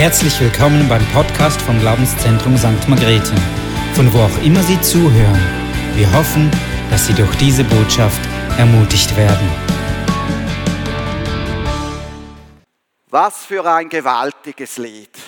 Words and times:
Herzlich 0.00 0.40
willkommen 0.40 0.88
beim 0.88 1.04
Podcast 1.12 1.60
vom 1.60 1.78
Glaubenszentrum 1.78 2.56
St. 2.56 2.88
Margrethe, 2.88 3.34
von 3.92 4.10
wo 4.14 4.20
auch 4.20 4.42
immer 4.42 4.62
Sie 4.62 4.80
zuhören. 4.80 5.38
Wir 5.94 6.10
hoffen, 6.14 6.50
dass 6.88 7.06
Sie 7.06 7.12
durch 7.12 7.36
diese 7.36 7.64
Botschaft 7.64 8.18
ermutigt 8.56 9.14
werden. 9.14 9.46
Was 13.10 13.44
für 13.44 13.70
ein 13.70 13.90
gewaltiges 13.90 14.78
Lied. 14.78 15.18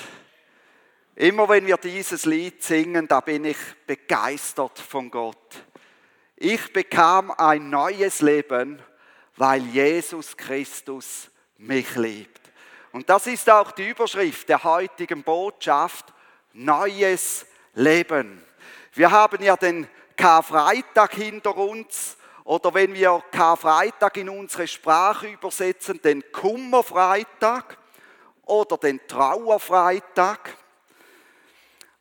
Immer 1.16 1.50
wenn 1.50 1.66
wir 1.66 1.76
dieses 1.76 2.24
Lied 2.24 2.62
singen, 2.62 3.06
da 3.06 3.20
bin 3.20 3.44
ich 3.44 3.58
begeistert 3.86 4.78
von 4.78 5.10
Gott. 5.10 5.66
Ich 6.36 6.72
bekam 6.72 7.30
ein 7.30 7.68
neues 7.68 8.22
Leben, 8.22 8.80
weil 9.36 9.66
Jesus 9.66 10.34
Christus 10.34 11.28
mich 11.58 11.94
liebt. 11.96 12.31
Und 12.92 13.08
das 13.08 13.26
ist 13.26 13.48
auch 13.48 13.72
die 13.72 13.88
Überschrift 13.88 14.50
der 14.50 14.62
heutigen 14.64 15.22
Botschaft, 15.22 16.12
neues 16.52 17.46
Leben. 17.74 18.44
Wir 18.92 19.10
haben 19.10 19.42
ja 19.42 19.56
den 19.56 19.88
Karfreitag 20.14 21.14
hinter 21.14 21.56
uns 21.56 22.18
oder 22.44 22.74
wenn 22.74 22.92
wir 22.92 23.24
Karfreitag 23.30 24.18
in 24.18 24.28
unsere 24.28 24.68
Sprache 24.68 25.28
übersetzen, 25.28 26.02
den 26.02 26.22
Kummerfreitag 26.32 27.78
oder 28.44 28.76
den 28.76 29.00
Trauerfreitag. 29.08 30.54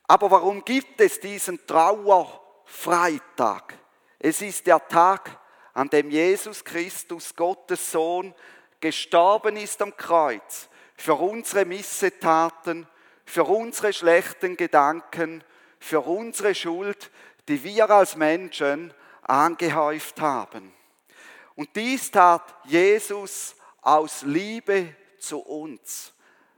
Aber 0.09 0.29
warum 0.29 0.65
gibt 0.65 0.99
es 0.99 1.21
diesen 1.21 1.65
Trauerfreitag? 1.65 3.75
Es 4.19 4.41
ist 4.41 4.67
der 4.67 4.85
Tag, 4.89 5.39
an 5.73 5.87
dem 5.87 6.09
Jesus 6.09 6.65
Christus, 6.65 7.33
Gottes 7.33 7.93
Sohn, 7.93 8.35
gestorben 8.81 9.55
ist 9.55 9.81
am 9.81 9.95
Kreuz 9.95 10.67
für 11.01 11.15
unsere 11.15 11.65
Missetaten, 11.65 12.87
für 13.25 13.43
unsere 13.45 13.91
schlechten 13.91 14.55
Gedanken, 14.55 15.43
für 15.79 16.01
unsere 16.01 16.53
Schuld, 16.53 17.09
die 17.47 17.63
wir 17.63 17.89
als 17.89 18.15
Menschen 18.15 18.93
angehäuft 19.23 20.21
haben. 20.21 20.71
Und 21.55 21.75
dies 21.75 22.11
tat 22.11 22.43
Jesus 22.65 23.55
aus 23.81 24.21
Liebe 24.21 24.95
zu 25.17 25.39
uns. 25.39 26.13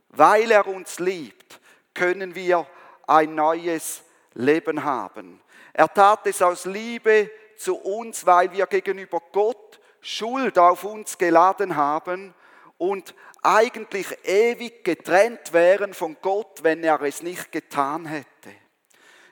Weil 0.09 0.51
er 0.51 0.67
uns 0.67 0.99
liebt, 0.99 1.61
können 1.93 2.35
wir 2.35 2.67
ein 3.07 3.35
neues 3.35 4.03
Leben 4.33 4.83
haben. 4.83 5.39
Er 5.71 5.91
tat 5.91 6.27
es 6.27 6.41
aus 6.41 6.65
Liebe 6.65 7.31
zu 7.55 7.77
uns, 7.77 8.25
weil 8.25 8.51
wir 8.51 8.67
gegenüber 8.67 9.21
Gott 9.31 9.79
Schuld 10.01 10.59
auf 10.59 10.83
uns 10.83 11.17
geladen 11.17 11.77
haben 11.77 12.33
und 12.77 13.15
eigentlich 13.43 14.07
ewig 14.23 14.83
getrennt 14.83 15.53
wären 15.53 15.93
von 15.93 16.17
Gott, 16.21 16.63
wenn 16.63 16.83
er 16.83 17.01
es 17.01 17.21
nicht 17.21 17.51
getan 17.51 18.05
hätte. 18.05 18.27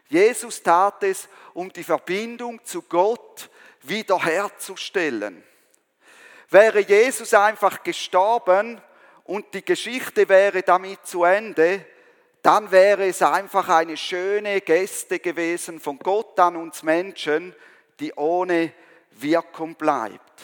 Jesus 0.09 0.62
tat 0.62 1.04
es, 1.04 1.30
um 1.54 1.72
die 1.72 1.84
Verbindung 1.84 2.64
zu 2.66 2.82
Gott 2.82 3.50
wiederherzustellen. 3.82 5.44
Wäre 6.50 6.82
Jesus 6.82 7.34
einfach 7.34 7.82
gestorben 7.82 8.82
und 9.23 9.54
die 9.54 9.64
Geschichte 9.64 10.28
wäre 10.28 10.64
damit 10.64 11.06
zu 11.08 11.23
Ende, 11.23 11.86
dann 12.42 12.72
wäre 12.72 13.08
es 13.08 13.22
einfach 13.22 13.70
eine 13.70 13.95
schöne 13.95 14.62
Geste 14.62 15.20
gewesen 15.20 15.80
von 15.80 15.98
Gott 16.00 16.38
an 16.39 16.58
uns 16.58 16.84
Menschen, 16.84 17.56
die 18.00 18.12
ohne 18.14 18.73
Wirkung 19.12 19.76
bleibt. 19.76 20.42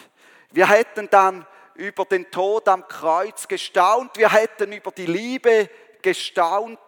Wir 0.51 0.69
hätten 0.69 1.09
dann 1.09 1.45
über 1.77 2.05
den 2.05 2.29
Tod 2.31 2.67
am 2.67 2.87
Kreuz 2.87 3.47
gestaunt, 3.47 4.17
wir 4.17 4.31
hätten 4.31 4.73
über 4.73 4.91
die 4.91 5.05
Liebe 5.05 5.69
gestaunt, 6.01 6.79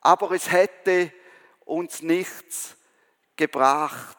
aber 0.00 0.30
es 0.32 0.50
hätte 0.50 1.12
uns 1.64 2.02
nichts 2.02 2.76
gebracht. 3.36 4.18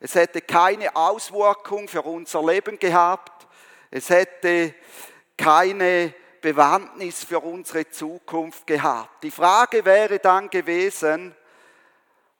Es 0.00 0.14
hätte 0.14 0.40
keine 0.40 0.94
Auswirkung 0.96 1.86
für 1.86 2.02
unser 2.02 2.44
Leben 2.44 2.78
gehabt. 2.78 3.46
Es 3.90 4.10
hätte 4.10 4.74
keine 5.36 6.12
Bewandtnis 6.40 7.22
für 7.22 7.38
unsere 7.38 7.88
Zukunft 7.88 8.66
gehabt. 8.66 9.22
Die 9.22 9.30
Frage 9.30 9.84
wäre 9.84 10.18
dann 10.18 10.50
gewesen, 10.50 11.36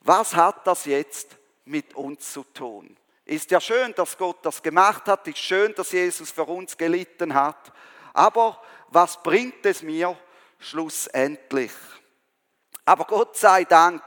was 0.01 0.35
hat 0.35 0.67
das 0.67 0.87
jetzt 0.87 1.37
mit 1.65 1.95
uns 1.95 2.33
zu 2.33 2.43
tun? 2.43 2.97
Ist 3.25 3.51
ja 3.51 3.61
schön, 3.61 3.95
dass 3.95 4.19
Gott 4.19 4.39
das 4.43 4.63
gemacht 4.63 5.07
hat, 5.07 5.29
ist 5.29 5.39
schön, 5.39 5.75
dass 5.75 5.93
Jesus 5.93 6.31
für 6.31 6.45
uns 6.45 6.77
gelitten 6.77 7.35
hat, 7.35 7.73
aber 8.13 8.61
was 8.89 9.23
bringt 9.23 9.65
es 9.65 9.83
mir 9.83 10.17
schlussendlich? 10.59 11.73
Aber 12.85 13.05
Gott 13.05 13.37
sei 13.37 13.65
Dank 13.65 14.03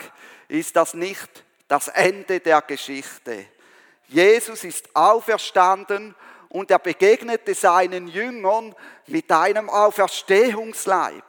ist 0.47 0.75
das 0.75 0.93
nicht 0.93 1.45
das 1.67 1.87
Ende 1.87 2.39
der 2.39 2.61
Geschichte. 2.61 3.47
Jesus 4.07 4.63
ist 4.63 4.95
auferstanden 4.95 6.13
und 6.49 6.69
er 6.69 6.79
begegnete 6.79 7.55
seinen 7.55 8.07
Jüngern 8.07 8.75
mit 9.07 9.31
einem 9.31 9.69
Auferstehungsleib. 9.69 11.23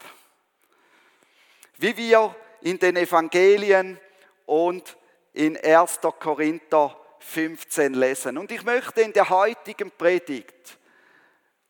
Wie 1.78 1.96
wir 1.96 2.34
in 2.60 2.78
den 2.78 2.96
Evangelien 2.96 3.98
und 4.44 4.96
in 5.32 5.56
1. 5.56 6.00
Korinther 6.18 6.96
15 7.26 7.94
lesen. 7.94 8.38
Und 8.38 8.52
ich 8.52 8.62
möchte 8.62 9.00
in 9.02 9.12
der 9.12 9.28
heutigen 9.28 9.90
Predigt 9.90 10.78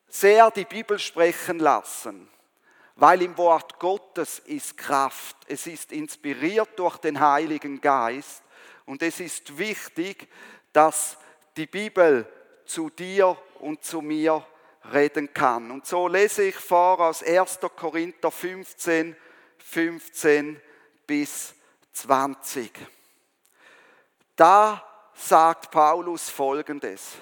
sehr 0.07 0.49
die 0.51 0.65
Bibel 0.65 0.99
sprechen 0.99 1.59
lassen, 1.59 2.29
weil 2.95 3.21
im 3.23 3.37
Wort 3.37 3.79
Gottes 3.79 4.39
ist 4.39 4.77
Kraft. 4.77 5.35
Es 5.47 5.67
ist 5.67 5.91
inspiriert 5.91 6.69
durch 6.77 6.97
den 6.97 7.19
Heiligen 7.19 7.81
Geist 7.81 8.43
und 8.85 9.01
es 9.01 9.19
ist 9.19 9.57
wichtig, 9.57 10.29
dass 10.71 11.17
die 11.57 11.67
Bibel 11.67 12.31
zu 12.65 12.89
dir 12.89 13.35
und 13.59 13.83
zu 13.83 14.01
mir 14.01 14.45
reden 14.93 15.33
kann. 15.33 15.71
Und 15.71 15.85
so 15.85 16.07
lese 16.07 16.43
ich 16.43 16.55
vor 16.55 16.99
aus 16.99 17.23
1. 17.23 17.59
Korinther 17.75 18.31
15, 18.31 19.15
15 19.57 20.61
bis 21.05 21.55
20. 21.93 22.71
Da 24.35 24.86
sagt 25.17 25.71
Paulus 25.71 26.29
Folgendes. 26.29 27.13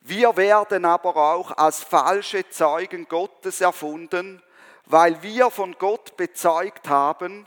Wir 0.00 0.36
werden 0.36 0.84
aber 0.84 1.14
auch 1.16 1.56
als 1.56 1.82
falsche 1.82 2.48
Zeugen 2.48 3.06
Gottes 3.06 3.60
erfunden, 3.60 4.42
weil 4.86 5.22
wir 5.22 5.50
von 5.50 5.76
Gott 5.78 6.16
bezeugt 6.16 6.88
haben, 6.88 7.46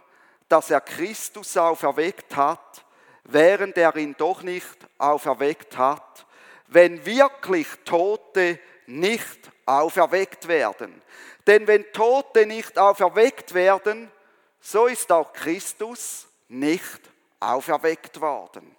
dass 0.50 0.70
er 0.70 0.82
Christus 0.82 1.58
auferweckt 1.58 2.36
hat, 2.36 2.86
während 3.24 3.78
er 3.78 3.96
ihn 3.96 4.16
doch 4.18 4.44
nicht 4.44 4.78
auferweckt 4.98 5.78
hat, 5.78 6.26
wenn 6.68 7.06
wirklich 7.06 7.68
Tote 7.86 8.60
nicht 8.86 9.52
auferweckt 9.66 10.48
werden. 10.48 11.02
Denn 11.48 11.66
wenn 11.68 11.92
Tote 11.92 12.46
nicht 12.46 12.78
auferweckt 12.78 13.54
werden, 13.54 14.12
so 14.60 14.86
ist 14.86 15.12
auch 15.12 15.34
Christus 15.34 16.28
nicht 16.48 17.02
auferweckt 17.40 18.22
worden. 18.22 18.76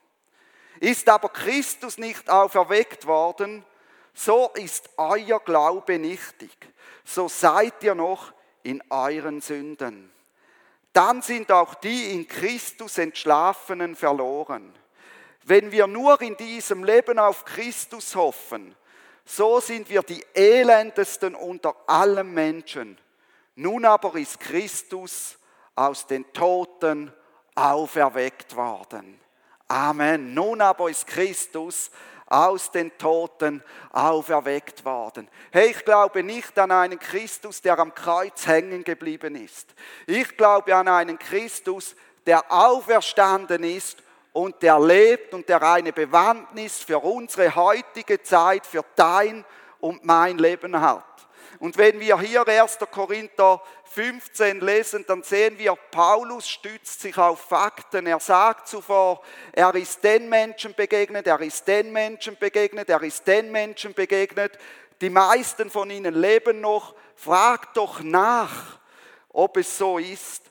Ist 0.80 1.08
aber 1.08 1.28
Christus 1.28 1.98
nicht 1.98 2.28
auferweckt 2.28 3.06
worden, 3.06 3.64
so 4.12 4.50
ist 4.54 4.90
euer 4.96 5.40
Glaube 5.40 5.98
nichtig. 5.98 6.56
So 7.04 7.28
seid 7.28 7.82
ihr 7.82 7.94
noch 7.94 8.32
in 8.62 8.82
euren 8.90 9.40
Sünden. 9.40 10.10
Dann 10.92 11.22
sind 11.22 11.50
auch 11.50 11.74
die 11.74 12.12
in 12.12 12.28
Christus 12.28 12.98
Entschlafenen 12.98 13.96
verloren. 13.96 14.72
Wenn 15.42 15.72
wir 15.72 15.86
nur 15.86 16.20
in 16.22 16.36
diesem 16.36 16.84
Leben 16.84 17.18
auf 17.18 17.44
Christus 17.44 18.14
hoffen, 18.14 18.74
so 19.24 19.60
sind 19.60 19.88
wir 19.88 20.02
die 20.02 20.24
elendesten 20.34 21.34
unter 21.34 21.74
allen 21.86 22.32
Menschen. 22.32 22.98
Nun 23.56 23.84
aber 23.84 24.14
ist 24.16 24.40
Christus 24.40 25.36
aus 25.74 26.06
den 26.06 26.32
Toten 26.32 27.12
auferweckt 27.54 28.54
worden. 28.54 29.20
Amen. 29.68 30.34
Nun 30.34 30.60
aber 30.60 30.90
ist 30.90 31.06
Christus 31.06 31.90
aus 32.26 32.70
den 32.70 32.96
Toten 32.98 33.62
auferweckt 33.92 34.84
worden. 34.84 35.28
Hey, 35.52 35.70
ich 35.70 35.84
glaube 35.84 36.22
nicht 36.22 36.58
an 36.58 36.70
einen 36.70 36.98
Christus, 36.98 37.60
der 37.60 37.78
am 37.78 37.94
Kreuz 37.94 38.46
hängen 38.46 38.82
geblieben 38.82 39.36
ist. 39.36 39.74
Ich 40.06 40.36
glaube 40.36 40.74
an 40.74 40.88
einen 40.88 41.18
Christus, 41.18 41.94
der 42.26 42.50
auferstanden 42.50 43.62
ist 43.62 44.02
und 44.32 44.62
der 44.62 44.80
lebt 44.80 45.32
und 45.32 45.48
der 45.48 45.62
eine 45.62 45.92
Bewandtnis 45.92 46.78
für 46.78 46.98
unsere 46.98 47.54
heutige 47.54 48.22
Zeit, 48.22 48.66
für 48.66 48.84
dein 48.96 49.44
und 49.80 50.04
mein 50.04 50.38
Leben 50.38 50.80
hat. 50.80 51.04
Und 51.64 51.78
wenn 51.78 51.98
wir 51.98 52.20
hier 52.20 52.46
1. 52.46 52.76
Korinther 52.90 53.62
15 53.84 54.60
lesen, 54.60 55.02
dann 55.08 55.22
sehen 55.22 55.56
wir, 55.56 55.74
Paulus 55.74 56.46
stützt 56.46 57.00
sich 57.00 57.16
auf 57.16 57.40
Fakten. 57.40 58.06
Er 58.06 58.20
sagt 58.20 58.68
zuvor, 58.68 59.22
er 59.50 59.74
ist 59.74 60.04
den 60.04 60.28
Menschen 60.28 60.74
begegnet, 60.74 61.26
er 61.26 61.40
ist 61.40 61.66
den 61.66 61.90
Menschen 61.90 62.36
begegnet, 62.36 62.90
er 62.90 63.02
ist 63.02 63.26
den 63.26 63.50
Menschen 63.50 63.94
begegnet. 63.94 64.58
Die 65.00 65.08
meisten 65.08 65.70
von 65.70 65.88
ihnen 65.88 66.12
leben 66.12 66.60
noch. 66.60 66.94
Fragt 67.16 67.78
doch 67.78 68.02
nach. 68.02 68.78
ob 69.30 69.56
es 69.56 69.78
so 69.78 69.96
ist. 69.96 70.42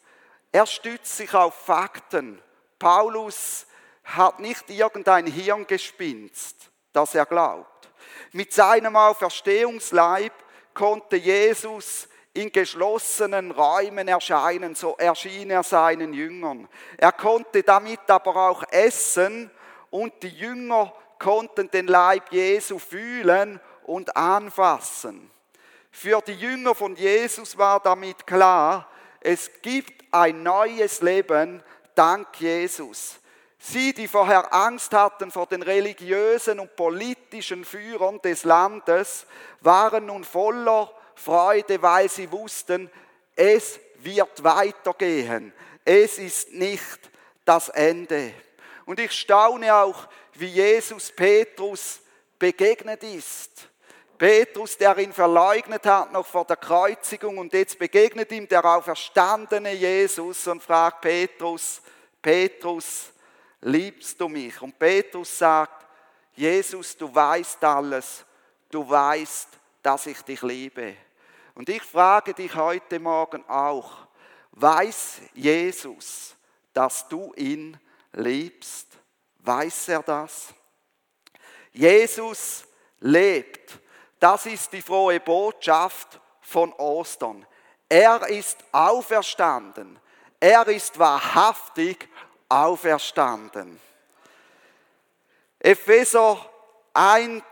Er 0.52 0.66
stützt 0.66 1.16
sich 1.16 1.32
auf 1.36 1.54
Fakten. 1.54 2.42
Paulus 2.80 3.68
hat 4.04 4.40
nicht 4.40 4.68
irgendein 4.72 5.28
Hirngespinst, 5.28 6.72
das 6.92 7.14
er 7.14 7.28
glaubt. 7.28 7.92
Mit 8.32 8.52
seinem 8.52 8.96
Auferstehungsleib 8.96 10.34
konnte 10.74 11.18
Jesus 11.18 12.08
in 12.34 12.52
geschlossenen 12.52 13.52
Räumen 13.52 14.08
erscheinen, 14.08 14.76
so 14.76 14.96
erschien 14.98 15.52
er 15.52 15.64
seinen 15.64 16.14
Jüngern. 16.14 16.68
Er 16.98 17.12
konnte 17.12 17.62
damit 17.62 18.10
aber 18.10 18.36
auch 18.36 18.64
essen 18.72 19.52
und 19.92 20.14
die 20.24 20.30
Jünger 20.30 20.92
konnten 21.20 21.70
den 21.70 21.88
Leib 21.88 22.32
Jesu 22.32 22.80
fühlen 22.80 23.60
und 23.84 24.16
anfassen. 24.18 25.30
Für 25.92 26.22
die 26.22 26.34
Jünger 26.34 26.74
von 26.74 26.96
Jesus 26.96 27.56
war 27.58 27.80
damit 27.80 28.26
klar, 28.26 28.90
es 29.22 29.50
gibt 29.62 30.04
ein 30.12 30.42
neues 30.42 31.02
Leben 31.02 31.64
dank 31.96 32.28
Jesus. 32.40 33.20
Sie, 33.66 33.94
die 33.94 34.10
vorher 34.10 34.54
Angst 34.54 34.94
hatten 34.94 35.32
vor 35.32 35.48
den 35.48 35.62
religiösen 35.62 36.60
und 36.60 36.76
politischen 36.76 37.64
Führern 37.64 38.20
des 38.22 38.44
Landes, 38.44 39.26
waren 39.62 40.08
nun 40.08 40.26
voller 40.26 40.92
Freude, 41.16 41.82
weil 41.82 42.10
sie 42.10 42.30
wussten, 42.30 42.92
es 43.38 43.80
wird 44.00 44.44
weitergehen. 44.44 45.54
Es 45.86 46.18
ist 46.18 46.52
nicht 46.52 47.10
das 47.46 47.70
Ende. 47.70 48.34
Und 48.84 49.00
ich 49.00 49.14
staune 49.14 49.74
auch, 49.74 50.10
wie 50.34 50.48
Jesus 50.48 51.10
Petrus 51.14 52.02
begegnet 52.38 53.02
ist. 53.02 53.70
Petrus, 54.18 54.78
der 54.78 54.98
ihn 54.98 55.14
verleugnet 55.14 55.86
hat 55.86 56.12
noch 56.12 56.26
vor 56.26 56.44
der 56.44 56.58
Kreuzigung 56.58 57.38
und 57.38 57.54
jetzt 57.54 57.80
begegnet 57.80 58.30
ihm 58.34 58.46
der 58.46 58.66
auferstandene 58.66 59.72
Jesus 59.72 60.48
und 60.48 60.62
fragt 60.62 61.00
Petrus, 61.00 61.82
Petrus, 62.22 63.13
liebst 63.64 64.20
du 64.20 64.28
mich? 64.28 64.62
Und 64.62 64.78
Petrus 64.78 65.38
sagt, 65.38 65.86
Jesus, 66.36 66.96
du 66.98 67.14
weißt 67.14 67.64
alles, 67.64 68.26
du 68.70 68.88
weißt, 68.88 69.50
dass 69.82 70.06
ich 70.08 70.22
dich 70.22 70.42
liebe. 70.42 70.96
Und 71.56 71.70
ich 71.70 71.84
frage 71.84 72.34
dich 72.34 72.54
heute 72.56 73.00
Morgen 73.00 73.48
auch, 73.48 74.08
weiß 74.52 75.22
Jesus, 75.34 76.36
dass 76.74 77.08
du 77.08 77.34
ihn 77.36 77.78
liebst? 78.14 78.88
Weiß 79.40 79.90
er 79.90 80.02
das? 80.02 80.54
Jesus 81.72 82.66
lebt. 83.00 83.80
Das 84.20 84.46
ist 84.46 84.72
die 84.72 84.82
frohe 84.82 85.20
Botschaft 85.20 86.20
von 86.42 86.72
Ostern. 86.74 87.46
Er 87.90 88.28
ist 88.30 88.58
auferstanden. 88.72 90.00
Er 90.40 90.68
ist 90.68 90.98
wahrhaftig 90.98 92.10
auferstanden. 92.54 93.80
Epheser 95.60 96.38
1, 96.94 97.44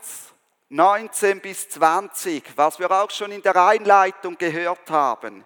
19 0.68 1.40
bis 1.40 1.68
20, 1.70 2.44
was 2.56 2.78
wir 2.78 2.90
auch 2.90 3.10
schon 3.10 3.32
in 3.32 3.42
der 3.42 3.56
Einleitung 3.56 4.38
gehört 4.38 4.90
haben. 4.90 5.44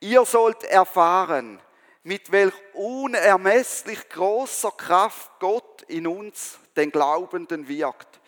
Ihr 0.00 0.24
sollt 0.24 0.62
erfahren, 0.64 1.60
mit 2.04 2.30
welch 2.30 2.54
unermesslich 2.74 4.08
großer 4.08 4.72
Kraft 4.72 5.30
Gott 5.40 5.82
in 5.82 6.06
uns, 6.06 6.58
den 6.76 6.90
Glaubenden, 6.90 7.68
wirkt. 7.68 8.20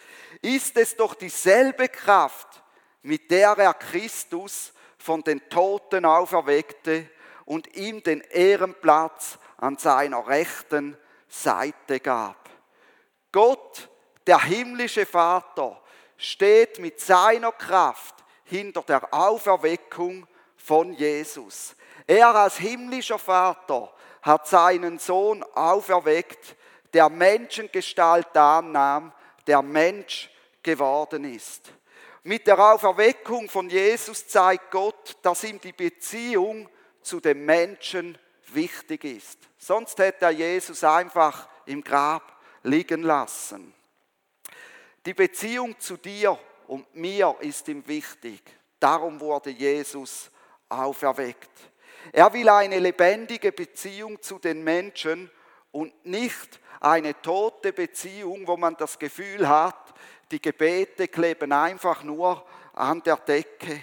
Ist 0.43 0.77
es 0.77 0.97
doch 0.97 1.15
dieselbe 1.15 1.89
Kraft, 1.89 2.63
mit 3.03 3.31
der 3.31 3.57
er 3.59 3.75
Christus 3.75 4.73
von 4.99 5.23
den 5.23 5.49
Toten 5.49 6.05
auferweckte 6.05 7.09
und 7.45 7.77
ihm 7.77 8.03
den 8.03 8.21
Ehrenplatz 8.21 9.39
an 9.65 9.79
seiner 9.79 10.27
rechten 10.27 10.95
Seite 11.27 11.99
gab. 11.99 12.51
Gott, 13.33 13.89
der 14.27 14.43
himmlische 14.43 15.07
Vater, 15.07 15.81
steht 16.19 16.79
mit 16.79 17.01
seiner 17.01 17.51
Kraft 17.51 18.15
hinter 18.45 18.83
der 18.83 19.13
Auferweckung 19.13 20.27
von 20.59 20.93
Jesus. 20.93 21.75
Er 22.07 22.35
als 22.35 22.59
himmlischer 22.59 23.19
Vater 23.19 23.91
hat 24.21 24.47
seinen 24.47 24.99
Sohn 24.99 25.43
auferweckt, 25.55 26.57
der 26.93 27.09
Menschengestalt 27.09 28.37
annahm, 28.37 29.13
der 29.47 29.63
Mensch 29.63 30.31
geworden 30.63 31.25
ist. 31.25 31.73
Mit 32.23 32.47
der 32.47 32.59
Auferweckung 32.59 33.49
von 33.49 33.71
Jesus 33.71 34.29
zeigt 34.29 34.71
Gott, 34.71 35.17
dass 35.23 35.43
ihm 35.43 35.59
die 35.59 35.73
Beziehung 35.73 36.69
zu 37.01 37.19
dem 37.21 37.47
Menschen 37.47 38.19
wichtig 38.53 39.05
ist. 39.05 39.39
Sonst 39.59 39.99
hätte 39.99 40.27
er 40.27 40.31
Jesus 40.31 40.83
einfach 40.85 41.49
im 41.67 41.83
Grab 41.83 42.41
liegen 42.63 43.03
lassen. 43.03 43.73
Die 45.07 45.15
Beziehung 45.15 45.79
zu 45.79 45.97
dir 45.97 46.39
und 46.67 46.95
mir 46.95 47.37
ist 47.41 47.69
ihm 47.69 47.87
wichtig. 47.87 48.41
Darum 48.81 49.21
wurde 49.21 49.51
Jesus 49.51 50.31
auferweckt. 50.69 51.51
Er 52.13 52.33
will 52.33 52.49
eine 52.49 52.79
lebendige 52.79 53.53
Beziehung 53.53 54.21
zu 54.21 54.39
den 54.39 54.63
Menschen 54.65 55.31
und 55.73 56.05
nicht 56.05 56.61
eine 56.81 57.21
tote 57.21 57.73
Beziehung, 57.73 58.47
wo 58.47 58.57
man 58.57 58.77
das 58.77 58.99
Gefühl 58.99 59.49
hat, 59.49 59.95
die 60.31 60.41
Gebete 60.41 61.09
kleben 61.09 61.53
einfach 61.53 62.03
nur 62.03 62.45
an 62.75 63.03
der 63.03 63.17
Decke. 63.17 63.81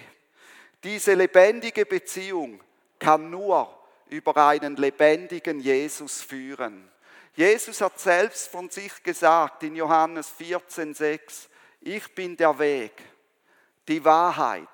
Diese 0.82 1.14
lebendige 1.14 1.86
Beziehung 1.86 2.60
kann 2.98 3.30
nur 3.30 3.81
über 4.12 4.36
einen 4.36 4.76
lebendigen 4.76 5.58
Jesus 5.58 6.20
führen. 6.20 6.90
Jesus 7.34 7.80
hat 7.80 7.98
selbst 7.98 8.48
von 8.48 8.68
sich 8.68 9.02
gesagt 9.02 9.62
in 9.62 9.74
Johannes 9.74 10.34
14,6, 10.38 11.48
ich 11.80 12.14
bin 12.14 12.36
der 12.36 12.58
Weg, 12.58 12.92
die 13.88 14.04
Wahrheit 14.04 14.68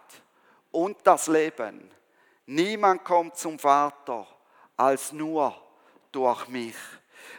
und 0.72 0.98
das 1.04 1.28
Leben. 1.28 1.88
Niemand 2.46 3.04
kommt 3.04 3.36
zum 3.36 3.58
Vater 3.58 4.26
als 4.76 5.12
nur 5.12 5.54
durch 6.10 6.48
mich. 6.48 6.76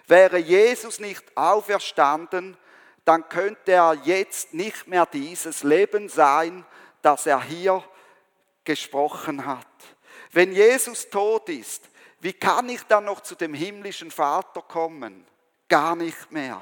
Wäre 0.07 0.37
Jesus 0.37 0.99
nicht 0.99 1.23
auferstanden, 1.35 2.57
dann 3.03 3.27
könnte 3.27 3.73
er 3.73 3.93
jetzt 4.03 4.53
nicht 4.53 4.87
mehr 4.87 5.05
dieses 5.05 5.63
Leben 5.63 6.07
sein, 6.07 6.65
das 7.01 7.25
er 7.25 7.41
hier 7.41 7.83
gesprochen 8.63 9.45
hat. 9.45 9.68
Wenn 10.31 10.51
Jesus 10.51 11.09
tot 11.09 11.49
ist, 11.49 11.89
wie 12.19 12.33
kann 12.33 12.69
ich 12.69 12.83
dann 12.83 13.05
noch 13.05 13.21
zu 13.21 13.35
dem 13.35 13.53
himmlischen 13.53 14.11
Vater 14.11 14.61
kommen? 14.61 15.25
Gar 15.67 15.95
nicht 15.95 16.31
mehr. 16.31 16.61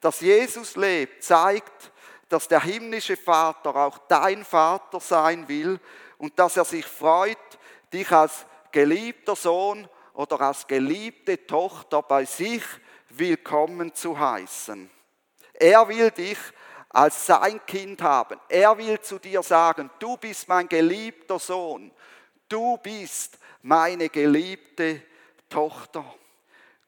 Dass 0.00 0.20
Jesus 0.20 0.76
lebt, 0.76 1.22
zeigt, 1.22 1.92
dass 2.28 2.48
der 2.48 2.62
himmlische 2.62 3.16
Vater 3.16 3.74
auch 3.74 3.98
dein 4.08 4.44
Vater 4.44 5.00
sein 5.00 5.48
will 5.48 5.80
und 6.18 6.38
dass 6.38 6.56
er 6.56 6.64
sich 6.64 6.86
freut, 6.86 7.38
dich 7.92 8.10
als 8.12 8.44
geliebter 8.72 9.36
Sohn 9.36 9.88
oder 10.14 10.40
als 10.40 10.66
geliebte 10.66 11.46
Tochter 11.46 12.02
bei 12.02 12.24
sich 12.24 12.62
willkommen 13.10 13.94
zu 13.94 14.18
heißen. 14.18 14.90
Er 15.54 15.88
will 15.88 16.10
dich 16.10 16.38
als 16.90 17.26
sein 17.26 17.60
Kind 17.66 18.02
haben. 18.02 18.38
Er 18.48 18.76
will 18.78 19.00
zu 19.00 19.18
dir 19.18 19.42
sagen, 19.42 19.90
du 19.98 20.16
bist 20.16 20.48
mein 20.48 20.68
geliebter 20.68 21.38
Sohn, 21.38 21.90
du 22.48 22.76
bist 22.78 23.38
meine 23.62 24.08
geliebte 24.08 25.02
Tochter. 25.48 26.04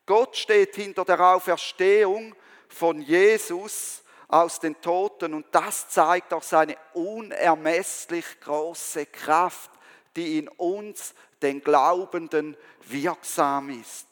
Gott 0.06 0.36
steht 0.36 0.74
hinter 0.74 1.04
der 1.04 1.20
Auferstehung 1.20 2.34
von 2.68 3.00
Jesus 3.00 4.02
aus 4.28 4.60
den 4.60 4.80
Toten 4.80 5.34
und 5.34 5.46
das 5.50 5.88
zeigt 5.88 6.32
auch 6.32 6.42
seine 6.42 6.76
unermesslich 6.94 8.40
große 8.40 9.06
Kraft 9.06 9.70
die 10.16 10.38
in 10.38 10.48
uns, 10.48 11.14
den 11.42 11.62
Glaubenden, 11.62 12.56
wirksam 12.82 13.70
ist. 13.70 14.06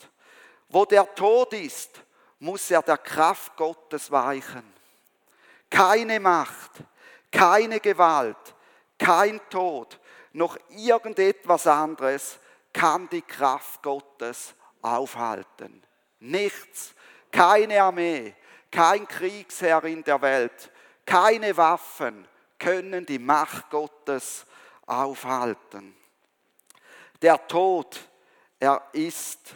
Wo 0.68 0.84
der 0.84 1.12
Tod 1.14 1.52
ist, 1.52 2.02
muss 2.38 2.70
er 2.70 2.82
der 2.82 2.98
Kraft 2.98 3.56
Gottes 3.56 4.10
weichen. 4.10 4.62
Keine 5.70 6.20
Macht, 6.20 6.70
keine 7.30 7.80
Gewalt, 7.80 8.36
kein 8.98 9.40
Tod, 9.50 9.98
noch 10.32 10.58
irgendetwas 10.70 11.66
anderes 11.66 12.38
kann 12.72 13.08
die 13.08 13.22
Kraft 13.22 13.82
Gottes 13.82 14.54
aufhalten. 14.82 15.82
Nichts, 16.20 16.94
keine 17.30 17.82
Armee, 17.82 18.34
kein 18.70 19.06
Kriegsherr 19.06 19.84
in 19.84 20.02
der 20.04 20.20
Welt, 20.20 20.70
keine 21.06 21.56
Waffen 21.56 22.26
können 22.58 23.06
die 23.06 23.18
Macht 23.18 23.70
Gottes 23.70 24.44
aufhalten. 24.86 25.94
Der 27.22 27.46
Tod, 27.46 27.98
er 28.58 28.82
ist 28.92 29.54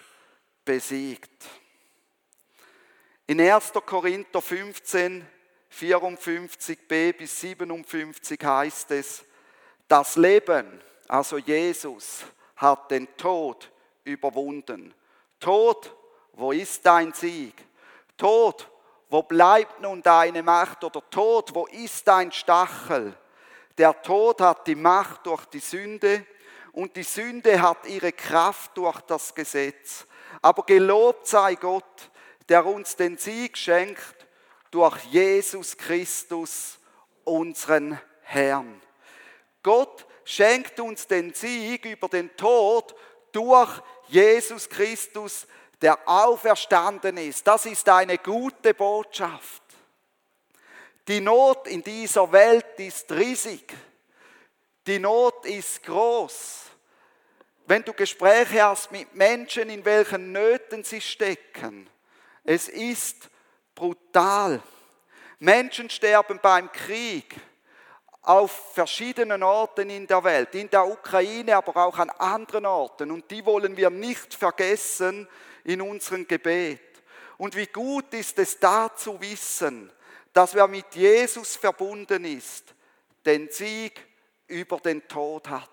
besiegt. 0.64 1.44
In 3.26 3.40
1. 3.40 3.72
Korinther 3.86 4.42
15, 4.42 5.26
54b 5.72 7.12
bis 7.14 7.40
57 7.40 8.44
heißt 8.44 8.90
es, 8.92 9.24
das 9.92 10.16
Leben, 10.16 10.80
also 11.06 11.36
Jesus, 11.36 12.24
hat 12.56 12.90
den 12.90 13.14
Tod 13.18 13.70
überwunden. 14.04 14.94
Tod, 15.38 15.94
wo 16.32 16.50
ist 16.52 16.86
dein 16.86 17.12
Sieg? 17.12 17.54
Tod, 18.16 18.70
wo 19.10 19.22
bleibt 19.22 19.82
nun 19.82 20.02
deine 20.02 20.42
Macht? 20.42 20.82
Oder 20.82 21.02
Tod, 21.10 21.54
wo 21.54 21.66
ist 21.66 22.08
dein 22.08 22.32
Stachel? 22.32 23.14
Der 23.76 24.00
Tod 24.00 24.40
hat 24.40 24.66
die 24.66 24.76
Macht 24.76 25.26
durch 25.26 25.44
die 25.44 25.58
Sünde 25.58 26.24
und 26.72 26.96
die 26.96 27.02
Sünde 27.02 27.60
hat 27.60 27.86
ihre 27.86 28.12
Kraft 28.12 28.74
durch 28.78 28.98
das 29.02 29.34
Gesetz. 29.34 30.06
Aber 30.40 30.62
gelobt 30.62 31.26
sei 31.26 31.54
Gott, 31.56 32.10
der 32.48 32.64
uns 32.64 32.96
den 32.96 33.18
Sieg 33.18 33.58
schenkt 33.58 34.26
durch 34.70 34.96
Jesus 35.04 35.76
Christus, 35.76 36.78
unseren 37.24 38.00
Herrn. 38.22 38.81
Gott 39.62 40.06
schenkt 40.24 40.78
uns 40.80 41.06
den 41.06 41.32
Sieg 41.34 41.84
über 41.84 42.08
den 42.08 42.34
Tod 42.36 42.94
durch 43.32 43.80
Jesus 44.08 44.68
Christus, 44.68 45.46
der 45.80 45.98
auferstanden 46.06 47.16
ist. 47.16 47.46
Das 47.46 47.66
ist 47.66 47.88
eine 47.88 48.18
gute 48.18 48.74
Botschaft. 48.74 49.62
Die 51.08 51.20
Not 51.20 51.66
in 51.66 51.82
dieser 51.82 52.30
Welt 52.30 52.78
ist 52.78 53.10
riesig. 53.10 53.74
Die 54.86 54.98
Not 54.98 55.44
ist 55.46 55.82
groß. 55.82 56.62
Wenn 57.66 57.82
du 57.82 57.92
Gespräche 57.92 58.62
hast 58.62 58.92
mit 58.92 59.14
Menschen, 59.14 59.70
in 59.70 59.84
welchen 59.84 60.32
Nöten 60.32 60.84
sie 60.84 61.00
stecken, 61.00 61.88
es 62.44 62.68
ist 62.68 63.30
brutal. 63.74 64.60
Menschen 65.38 65.90
sterben 65.90 66.38
beim 66.42 66.70
Krieg 66.70 67.34
auf 68.22 68.72
verschiedenen 68.74 69.42
Orten 69.42 69.90
in 69.90 70.06
der 70.06 70.22
Welt, 70.22 70.54
in 70.54 70.70
der 70.70 70.86
Ukraine, 70.86 71.56
aber 71.56 71.84
auch 71.84 71.98
an 71.98 72.10
anderen 72.10 72.66
Orten. 72.66 73.10
Und 73.10 73.30
die 73.30 73.44
wollen 73.44 73.76
wir 73.76 73.90
nicht 73.90 74.34
vergessen 74.34 75.28
in 75.64 75.82
unserem 75.82 76.26
Gebet. 76.26 76.80
Und 77.36 77.56
wie 77.56 77.66
gut 77.66 78.14
ist 78.14 78.38
es 78.38 78.60
da 78.60 78.94
zu 78.94 79.20
wissen, 79.20 79.90
dass 80.32 80.54
wer 80.54 80.68
mit 80.68 80.94
Jesus 80.94 81.56
verbunden 81.56 82.24
ist, 82.24 82.74
den 83.26 83.50
Sieg 83.50 84.06
über 84.46 84.78
den 84.78 85.06
Tod 85.08 85.48
hat. 85.48 85.68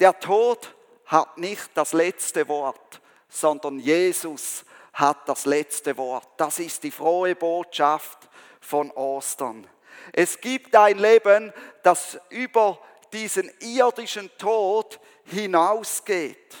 Der 0.00 0.18
Tod 0.18 0.74
hat 1.06 1.36
nicht 1.36 1.70
das 1.74 1.92
letzte 1.92 2.48
Wort, 2.48 3.00
sondern 3.28 3.78
Jesus 3.78 4.64
hat 4.94 5.28
das 5.28 5.44
letzte 5.44 5.96
Wort. 5.96 6.28
Das 6.38 6.58
ist 6.58 6.82
die 6.82 6.90
frohe 6.90 7.34
Botschaft 7.34 8.28
von 8.60 8.90
Ostern. 8.92 9.68
Es 10.12 10.40
gibt 10.40 10.74
ein 10.76 10.98
Leben, 10.98 11.52
das 11.82 12.18
über 12.30 12.78
diesen 13.12 13.50
irdischen 13.60 14.30
Tod 14.38 15.00
hinausgeht. 15.24 16.56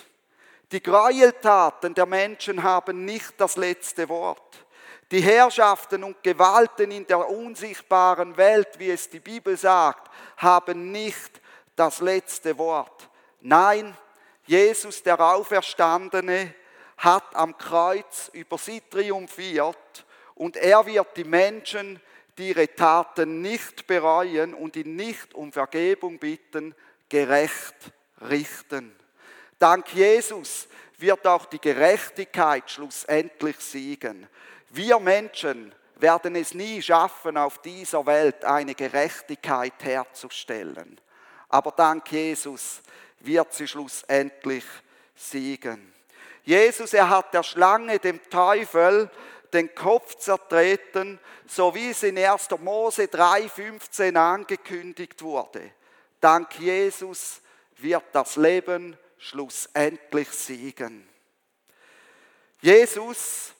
Die 0.72 0.82
Gräueltaten 0.82 1.94
der 1.94 2.06
Menschen 2.06 2.62
haben 2.62 3.04
nicht 3.04 3.34
das 3.38 3.56
letzte 3.56 4.08
Wort. 4.08 4.64
Die 5.10 5.20
Herrschaften 5.20 6.02
und 6.02 6.22
Gewalten 6.22 6.90
in 6.90 7.06
der 7.06 7.28
unsichtbaren 7.28 8.36
Welt, 8.36 8.78
wie 8.78 8.90
es 8.90 9.08
die 9.08 9.20
Bibel 9.20 9.56
sagt, 9.56 10.10
haben 10.38 10.90
nicht 10.90 11.40
das 11.76 12.00
letzte 12.00 12.56
Wort. 12.58 13.08
Nein, 13.40 13.96
Jesus, 14.46 15.02
der 15.02 15.20
Auferstandene, 15.20 16.54
hat 16.96 17.34
am 17.34 17.56
Kreuz 17.58 18.30
über 18.32 18.56
sie 18.56 18.80
triumphiert 18.80 20.04
und 20.34 20.56
er 20.56 20.86
wird 20.86 21.16
die 21.16 21.24
Menschen, 21.24 22.00
die 22.38 22.48
ihre 22.48 22.74
Taten 22.74 23.42
nicht 23.42 23.86
bereuen 23.86 24.54
und 24.54 24.76
ihn 24.76 24.96
nicht 24.96 25.34
um 25.34 25.52
Vergebung 25.52 26.18
bitten, 26.18 26.74
gerecht 27.08 27.76
richten. 28.28 28.94
Dank 29.58 29.92
Jesus 29.94 30.68
wird 30.98 31.26
auch 31.26 31.46
die 31.46 31.60
Gerechtigkeit 31.60 32.70
schlussendlich 32.70 33.56
siegen. 33.58 34.26
Wir 34.70 34.98
Menschen 34.98 35.74
werden 35.96 36.34
es 36.36 36.54
nie 36.54 36.82
schaffen, 36.82 37.36
auf 37.36 37.58
dieser 37.62 38.04
Welt 38.06 38.44
eine 38.44 38.74
Gerechtigkeit 38.74 39.74
herzustellen. 39.80 41.00
Aber 41.48 41.70
dank 41.70 42.10
Jesus 42.10 42.80
wird 43.20 43.52
sie 43.54 43.68
schlussendlich 43.68 44.64
siegen. 45.14 45.92
Jesus, 46.42 46.92
er 46.92 47.08
hat 47.08 47.32
der 47.32 47.42
Schlange, 47.42 47.98
dem 47.98 48.20
Teufel, 48.28 49.10
den 49.54 49.74
Kopf 49.74 50.16
zertreten, 50.16 51.18
so 51.46 51.74
wie 51.74 51.90
es 51.90 52.02
in 52.02 52.18
1. 52.18 52.48
Mose 52.60 53.04
3,15 53.04 54.16
angekündigt 54.16 55.22
wurde. 55.22 55.70
Dank 56.20 56.58
Jesus 56.58 57.40
wird 57.78 58.04
das 58.12 58.36
Leben 58.36 58.96
schlussendlich 59.18 60.30
siegen. 60.30 61.08
Jesus 62.60 63.54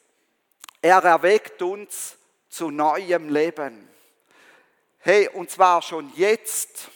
er 0.85 1.03
erweckt 1.03 1.63
uns 1.63 2.15
zu 2.51 2.71
neuem 2.71 3.31
Leben. 3.31 3.89
Hey, 4.99 5.31
und 5.31 5.51
zwar 5.51 5.81
schon 5.81 6.13
jetzt, 6.15 6.91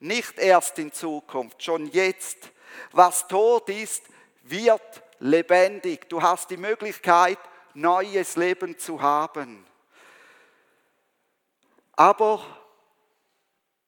nicht 0.00 0.36
erst 0.36 0.80
in 0.80 0.92
Zukunft, 0.92 1.62
schon 1.62 1.86
jetzt. 1.92 2.50
Was 2.90 3.28
tot 3.28 3.68
ist, 3.68 4.02
wird 4.42 4.82
lebendig. 5.20 6.08
Du 6.08 6.20
hast 6.20 6.50
die 6.50 6.56
Möglichkeit, 6.56 7.38
neues 7.74 8.36
Leben 8.36 8.78
zu 8.78 9.00
haben. 9.00 9.64
Aber 11.92 12.44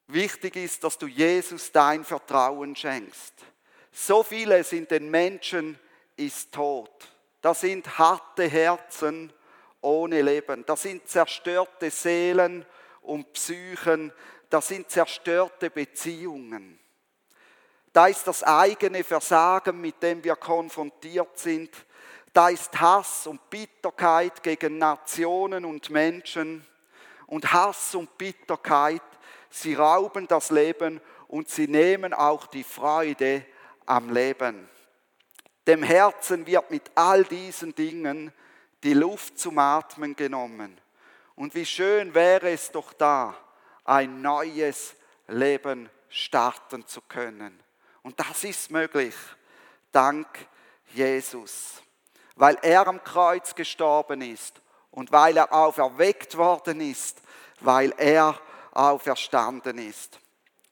wichtig 0.06 0.56
ist, 0.56 0.84
dass 0.84 0.98
du 0.98 1.06
Jesus 1.06 1.72
dein 1.72 2.04
Vertrauen 2.04 2.76
schenkst. 2.76 3.34
So 3.90 4.22
vieles 4.22 4.72
in 4.72 4.86
den 4.86 5.10
Menschen 5.10 5.78
ist 6.16 6.52
tot. 6.52 7.08
Das 7.40 7.60
sind 7.60 7.98
harte 7.98 8.48
Herzen 8.48 9.32
ohne 9.80 10.22
Leben. 10.22 10.64
Das 10.64 10.82
sind 10.82 11.08
zerstörte 11.08 11.90
Seelen 11.90 12.64
und 13.02 13.32
Psychen. 13.32 14.12
Das 14.48 14.68
sind 14.68 14.90
zerstörte 14.90 15.70
Beziehungen. 15.70 16.78
Da 17.92 18.06
ist 18.06 18.26
das 18.26 18.42
eigene 18.42 19.04
Versagen, 19.04 19.80
mit 19.80 20.02
dem 20.02 20.24
wir 20.24 20.36
konfrontiert 20.36 21.38
sind. 21.38 21.70
Da 22.32 22.48
ist 22.48 22.80
Hass 22.80 23.26
und 23.26 23.50
Bitterkeit 23.50 24.42
gegen 24.42 24.78
Nationen 24.78 25.64
und 25.64 25.90
Menschen. 25.90 26.66
Und 27.26 27.52
Hass 27.52 27.94
und 27.94 28.16
Bitterkeit, 28.16 29.02
sie 29.50 29.74
rauben 29.74 30.26
das 30.26 30.50
Leben 30.50 31.00
und 31.28 31.48
sie 31.48 31.66
nehmen 31.66 32.12
auch 32.12 32.46
die 32.46 32.64
Freude 32.64 33.44
am 33.86 34.10
Leben. 34.10 34.68
Dem 35.66 35.82
Herzen 35.82 36.46
wird 36.46 36.70
mit 36.70 36.90
all 36.94 37.24
diesen 37.24 37.74
Dingen 37.74 38.32
die 38.82 38.94
Luft 38.94 39.38
zum 39.38 39.58
Atmen 39.58 40.16
genommen. 40.16 40.80
Und 41.36 41.54
wie 41.54 41.66
schön 41.66 42.14
wäre 42.14 42.50
es 42.50 42.70
doch 42.70 42.92
da, 42.92 43.36
ein 43.84 44.20
neues 44.20 44.94
Leben 45.28 45.88
starten 46.08 46.86
zu 46.86 47.00
können. 47.02 47.58
Und 48.02 48.18
das 48.18 48.44
ist 48.44 48.70
möglich, 48.70 49.14
dank 49.92 50.26
Jesus. 50.92 51.82
Weil 52.36 52.58
er 52.62 52.86
am 52.86 53.02
Kreuz 53.04 53.54
gestorben 53.54 54.22
ist 54.22 54.60
und 54.90 55.12
weil 55.12 55.36
er 55.36 55.52
auferweckt 55.52 56.36
worden 56.36 56.80
ist, 56.80 57.20
weil 57.60 57.94
er 57.96 58.38
auferstanden 58.72 59.78
ist. 59.78 60.18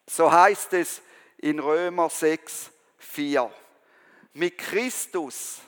So 0.06 0.30
heißt 0.30 0.72
es 0.72 1.02
in 1.38 1.58
Römer 1.58 2.08
6, 2.08 2.70
4 2.98 3.50
mit 4.34 4.58
Christus, 4.58 5.58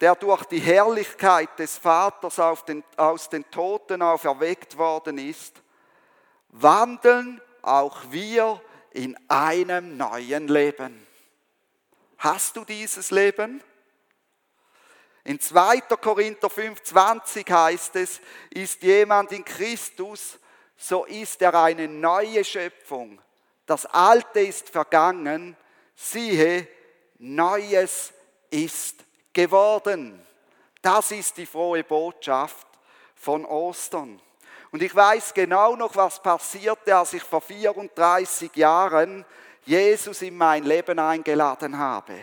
der 0.00 0.14
durch 0.14 0.44
die 0.44 0.58
Herrlichkeit 0.58 1.58
des 1.58 1.78
Vaters 1.78 2.64
den, 2.64 2.84
aus 2.96 3.28
den 3.28 3.48
Toten 3.50 4.02
auferweckt 4.02 4.76
worden 4.76 5.18
ist, 5.18 5.62
wandeln 6.48 7.40
auch 7.62 7.98
wir 8.10 8.60
in 8.92 9.16
einem 9.28 9.96
neuen 9.96 10.48
Leben. 10.48 11.06
Hast 12.18 12.56
du 12.56 12.64
dieses 12.64 13.10
Leben? 13.10 13.62
In 15.26 15.40
2. 15.40 15.80
Korinther 16.00 16.46
5,20 16.46 17.50
heißt 17.52 17.96
es, 17.96 18.20
ist 18.48 18.80
jemand 18.84 19.32
in 19.32 19.44
Christus, 19.44 20.38
so 20.76 21.04
ist 21.04 21.42
er 21.42 21.52
eine 21.60 21.88
neue 21.88 22.44
Schöpfung. 22.44 23.20
Das 23.66 23.86
Alte 23.86 24.38
ist 24.38 24.68
vergangen, 24.68 25.56
siehe, 25.96 26.68
Neues 27.18 28.12
ist 28.50 29.04
geworden. 29.32 30.24
Das 30.80 31.10
ist 31.10 31.36
die 31.38 31.46
frohe 31.46 31.82
Botschaft 31.82 32.68
von 33.16 33.44
Ostern. 33.46 34.22
Und 34.70 34.80
ich 34.80 34.94
weiß 34.94 35.34
genau 35.34 35.74
noch, 35.74 35.96
was 35.96 36.22
passierte, 36.22 36.96
als 36.96 37.14
ich 37.14 37.24
vor 37.24 37.40
34 37.40 38.54
Jahren 38.54 39.24
Jesus 39.64 40.22
in 40.22 40.36
mein 40.36 40.62
Leben 40.62 41.00
eingeladen 41.00 41.76
habe. 41.76 42.14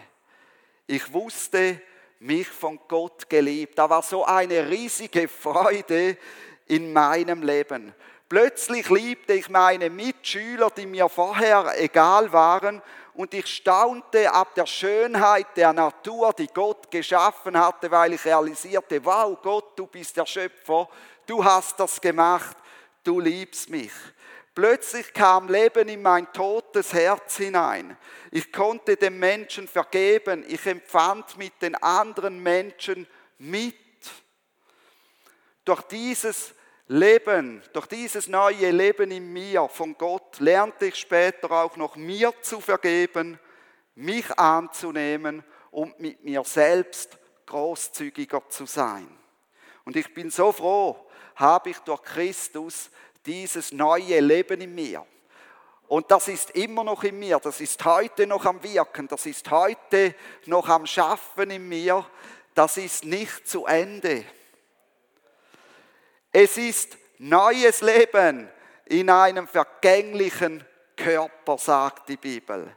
Ich 0.87 1.11
wusste, 1.11 1.81
mich 2.23 2.47
von 2.47 2.79
Gott 2.87 3.29
geliebt. 3.29 3.77
Da 3.77 3.89
war 3.89 4.01
so 4.01 4.25
eine 4.25 4.69
riesige 4.69 5.27
Freude 5.27 6.17
in 6.67 6.93
meinem 6.93 7.43
Leben. 7.43 7.93
Plötzlich 8.29 8.89
liebte 8.89 9.33
ich 9.33 9.49
meine 9.49 9.89
Mitschüler, 9.89 10.69
die 10.71 10.85
mir 10.85 11.09
vorher 11.09 11.73
egal 11.77 12.31
waren, 12.31 12.81
und 13.15 13.31
ich 13.35 13.45
staunte 13.45 14.31
ab 14.31 14.55
der 14.55 14.65
Schönheit 14.65 15.45
der 15.55 15.71
Natur, 15.71 16.33
die 16.33 16.47
Gott 16.47 16.89
geschaffen 16.89 17.55
hatte, 17.55 17.91
weil 17.91 18.13
ich 18.13 18.25
realisierte, 18.25 19.05
wow, 19.05 19.37
Gott, 19.39 19.77
du 19.77 19.85
bist 19.85 20.17
der 20.17 20.25
Schöpfer, 20.25 20.89
du 21.27 21.43
hast 21.43 21.79
das 21.79 22.01
gemacht, 22.01 22.57
du 23.03 23.19
liebst 23.19 23.69
mich. 23.69 23.91
Plötzlich 24.55 25.13
kam 25.13 25.49
Leben 25.49 25.87
in 25.87 26.01
mein 26.01 26.31
totes 26.31 26.93
Herz 26.93 27.37
hinein. 27.37 27.97
Ich 28.29 28.51
konnte 28.51 28.95
dem 28.95 29.17
Menschen 29.17 29.67
vergeben. 29.67 30.45
Ich 30.47 30.65
empfand 30.67 31.37
mit 31.37 31.59
den 31.61 31.75
anderen 31.75 32.41
Menschen 32.41 33.07
mit. 33.39 33.75
Durch 35.65 35.81
dieses 35.83 36.53
Leben, 36.87 37.63
durch 37.71 37.87
dieses 37.87 38.27
neue 38.27 38.69
Leben 38.69 39.09
in 39.09 39.33
mir 39.33 39.67
von 39.69 39.97
Gott 39.97 40.39
lernte 40.39 40.87
ich 40.87 40.97
später 40.97 41.49
auch 41.49 41.75
noch 41.75 41.95
mir 41.95 42.33
zu 42.41 42.59
vergeben, 42.59 43.39
mich 43.95 44.29
anzunehmen 44.37 45.43
und 45.71 45.99
mit 45.99 46.23
mir 46.23 46.43
selbst 46.43 47.17
großzügiger 47.47 48.47
zu 48.49 48.65
sein. 48.65 49.07
Und 49.85 49.95
ich 49.95 50.13
bin 50.13 50.29
so 50.29 50.51
froh, 50.51 51.09
habe 51.35 51.71
ich 51.71 51.79
durch 51.79 52.03
Christus 52.03 52.91
dieses 53.25 53.71
neue 53.71 54.19
Leben 54.19 54.61
in 54.61 54.75
mir. 54.75 55.05
Und 55.87 56.09
das 56.09 56.27
ist 56.27 56.51
immer 56.51 56.83
noch 56.83 57.03
in 57.03 57.19
mir, 57.19 57.39
das 57.39 57.61
ist 57.61 57.83
heute 57.85 58.25
noch 58.25 58.45
am 58.45 58.63
Wirken, 58.63 59.07
das 59.07 59.25
ist 59.25 59.49
heute 59.51 60.15
noch 60.45 60.67
am 60.67 60.85
Schaffen 60.85 61.51
in 61.51 61.67
mir, 61.67 62.05
das 62.55 62.77
ist 62.77 63.05
nicht 63.05 63.47
zu 63.47 63.65
Ende. 63.65 64.25
Es 66.31 66.57
ist 66.57 66.97
neues 67.19 67.81
Leben 67.81 68.49
in 68.85 69.09
einem 69.09 69.47
vergänglichen 69.47 70.65
Körper, 70.95 71.57
sagt 71.57 72.09
die 72.09 72.17
Bibel. 72.17 72.75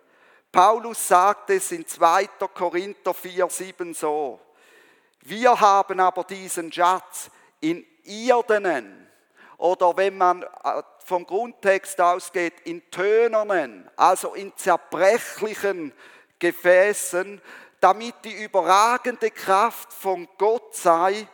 Paulus 0.53 1.09
sagt 1.09 1.51
es 1.51 1.73
in 1.73 1.87
2. 1.87 2.27
Korinther 2.55 3.15
4, 3.15 3.49
7 3.49 3.95
so. 3.95 4.41
Wir 5.21 5.59
haben 5.59 6.01
aber 6.01 6.25
diesen 6.25 6.73
Schatz 6.73 7.31
in 7.61 7.85
irdenen 8.05 9.06
oder 9.59 9.97
wenn 9.97 10.19
man 10.19 10.43
äh, 10.43 10.83
vom 11.05 11.27
Grundtext 11.27 12.01
ausgeht, 12.01 12.55
in 12.65 12.91
tönernen, 12.91 13.89
also 13.97 14.35
in 14.35 14.55
zerbrechlichen 14.57 15.93
Gefäßen, 16.39 17.41
damit 17.81 18.15
die 18.25 18.43
überragende 18.45 19.31
Kraft 19.31 19.93
von 19.93 20.29
Gott 20.39 20.75
sei 20.75 21.29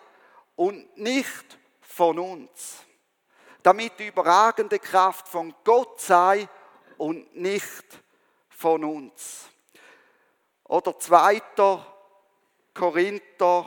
und 0.57 0.97
nicht 0.97 1.59
von 1.81 2.19
uns. 2.19 2.79
Damit 3.63 3.99
die 3.99 4.09
überragende 4.09 4.79
Kraft 4.79 5.29
von 5.29 5.55
Gott 5.65 6.01
sei 6.01 6.49
und 6.99 7.35
nicht 7.37 7.85
von 8.49 8.85
uns. 8.85 9.49
Oder 10.65 10.99
2. 10.99 11.41
Korinther 12.75 13.67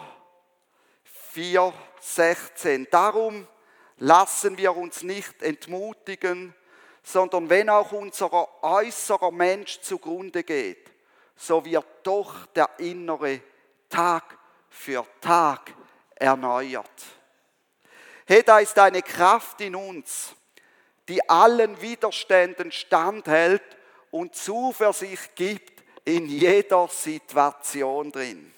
4, 1.03 1.73
16. 1.99 2.87
Darum 2.89 3.47
lassen 3.97 4.57
wir 4.57 4.75
uns 4.75 5.03
nicht 5.03 5.41
entmutigen, 5.41 6.53
sondern 7.03 7.49
wenn 7.49 7.69
auch 7.69 7.91
unser 7.91 8.63
äußerer 8.63 9.31
Mensch 9.31 9.79
zugrunde 9.81 10.43
geht, 10.43 10.91
so 11.35 11.63
wird 11.63 11.85
doch 12.03 12.45
der 12.47 12.69
innere 12.79 13.41
Tag 13.89 14.37
für 14.69 15.05
Tag 15.21 15.73
erneuert. 16.15 16.89
Hey, 18.25 18.41
da 18.43 18.59
ist 18.59 18.77
eine 18.79 19.01
Kraft 19.01 19.61
in 19.61 19.75
uns, 19.75 20.33
die 21.07 21.27
allen 21.29 21.79
Widerständen 21.79 22.71
standhält 22.71 23.63
und 24.09 24.35
Zuversicht 24.35 25.35
gibt 25.35 25.83
in 26.05 26.27
jeder 26.27 26.87
Situation 26.87 28.11
drin. 28.11 28.51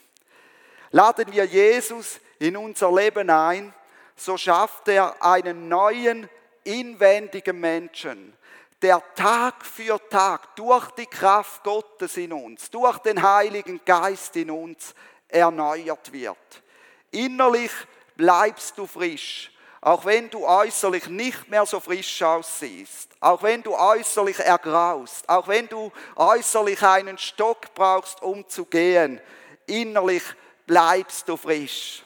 Laden 0.91 1.31
wir 1.31 1.45
Jesus 1.45 2.19
in 2.39 2.55
unser 2.55 2.93
Leben 2.93 3.29
ein, 3.29 3.73
so 4.17 4.37
schafft 4.37 4.87
er 4.87 5.23
einen 5.23 5.69
neuen, 5.69 6.29
inwendigen 6.63 7.59
Menschen, 7.59 8.35
der 8.81 9.01
Tag 9.15 9.65
für 9.65 9.99
Tag 10.09 10.55
durch 10.55 10.91
die 10.91 11.05
Kraft 11.05 11.63
Gottes 11.63 12.17
in 12.17 12.33
uns, 12.33 12.69
durch 12.69 12.97
den 12.99 13.21
Heiligen 13.21 13.79
Geist 13.85 14.35
in 14.35 14.51
uns 14.51 14.93
erneuert 15.27 16.11
wird. 16.11 16.63
Innerlich 17.11 17.71
bleibst 18.15 18.77
du 18.77 18.85
frisch, 18.85 19.51
auch 19.81 20.03
wenn 20.05 20.29
du 20.29 20.45
äußerlich 20.45 21.07
nicht 21.07 21.47
mehr 21.49 21.65
so 21.65 21.79
frisch 21.79 22.21
aussiehst, 22.21 23.11
auch 23.19 23.41
wenn 23.43 23.63
du 23.63 23.75
äußerlich 23.75 24.39
ergraust, 24.39 25.27
auch 25.29 25.47
wenn 25.47 25.67
du 25.67 25.91
äußerlich 26.15 26.81
einen 26.83 27.17
Stock 27.17 27.73
brauchst, 27.73 28.21
um 28.21 28.47
zu 28.49 28.65
gehen, 28.65 29.21
innerlich 29.65 30.23
bleibst 30.65 31.29
du 31.29 31.37
frisch. 31.37 32.03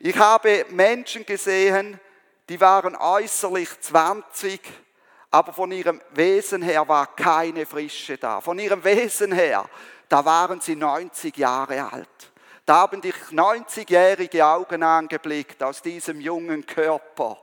Ich 0.00 0.16
habe 0.16 0.64
Menschen 0.70 1.26
gesehen, 1.26 1.98
die 2.48 2.60
waren 2.60 2.94
äußerlich 2.94 3.68
20, 3.80 4.60
aber 5.30 5.52
von 5.52 5.72
ihrem 5.72 6.00
Wesen 6.10 6.62
her 6.62 6.86
war 6.86 7.16
keine 7.16 7.66
Frische 7.66 8.16
da. 8.16 8.40
Von 8.40 8.60
ihrem 8.60 8.84
Wesen 8.84 9.32
her, 9.32 9.68
da 10.08 10.24
waren 10.24 10.60
sie 10.60 10.76
90 10.76 11.36
Jahre 11.36 11.90
alt. 11.92 12.32
Da 12.64 12.76
haben 12.76 13.00
dich 13.00 13.14
90-jährige 13.32 14.46
Augen 14.46 14.84
angeblickt 14.84 15.62
aus 15.64 15.82
diesem 15.82 16.20
jungen 16.20 16.64
Körper. 16.64 17.36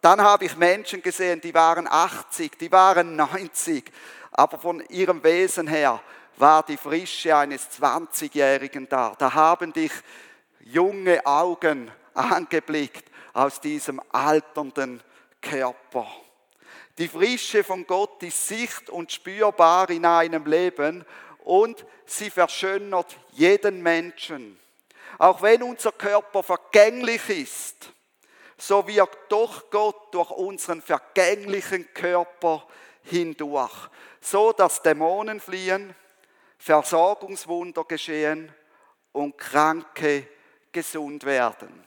Dann 0.00 0.22
habe 0.22 0.46
ich 0.46 0.56
Menschen 0.56 1.02
gesehen, 1.02 1.42
die 1.42 1.52
waren 1.52 1.86
80, 1.86 2.56
die 2.58 2.72
waren 2.72 3.14
90, 3.14 3.84
aber 4.30 4.58
von 4.58 4.80
ihrem 4.88 5.22
Wesen 5.22 5.66
her 5.66 6.00
war 6.38 6.62
die 6.62 6.78
Frische 6.78 7.36
eines 7.36 7.68
20-Jährigen 7.78 8.88
da. 8.88 9.14
Da 9.18 9.34
haben 9.34 9.74
dich 9.74 9.92
junge 10.64 11.24
Augen 11.26 11.90
angeblickt 12.14 13.04
aus 13.32 13.60
diesem 13.60 14.00
alternden 14.10 15.02
Körper. 15.40 16.06
Die 16.98 17.08
Frische 17.08 17.64
von 17.64 17.86
Gott 17.86 18.22
ist 18.22 18.48
sicht 18.48 18.90
und 18.90 19.10
spürbar 19.10 19.88
in 19.90 20.04
einem 20.04 20.44
Leben 20.44 21.04
und 21.44 21.84
sie 22.04 22.30
verschönert 22.30 23.16
jeden 23.32 23.82
Menschen. 23.82 24.58
Auch 25.18 25.42
wenn 25.42 25.62
unser 25.62 25.92
Körper 25.92 26.42
vergänglich 26.42 27.28
ist, 27.28 27.92
so 28.58 28.86
wirkt 28.86 29.32
doch 29.32 29.70
Gott 29.70 30.14
durch 30.14 30.30
unseren 30.30 30.82
vergänglichen 30.82 31.92
Körper 31.94 32.66
hindurch, 33.02 33.88
so 34.20 34.52
dass 34.52 34.82
Dämonen 34.82 35.40
fliehen, 35.40 35.94
Versorgungswunder 36.58 37.84
geschehen 37.84 38.52
und 39.10 39.36
Kranke 39.36 40.28
gesund 40.72 41.24
werden. 41.24 41.84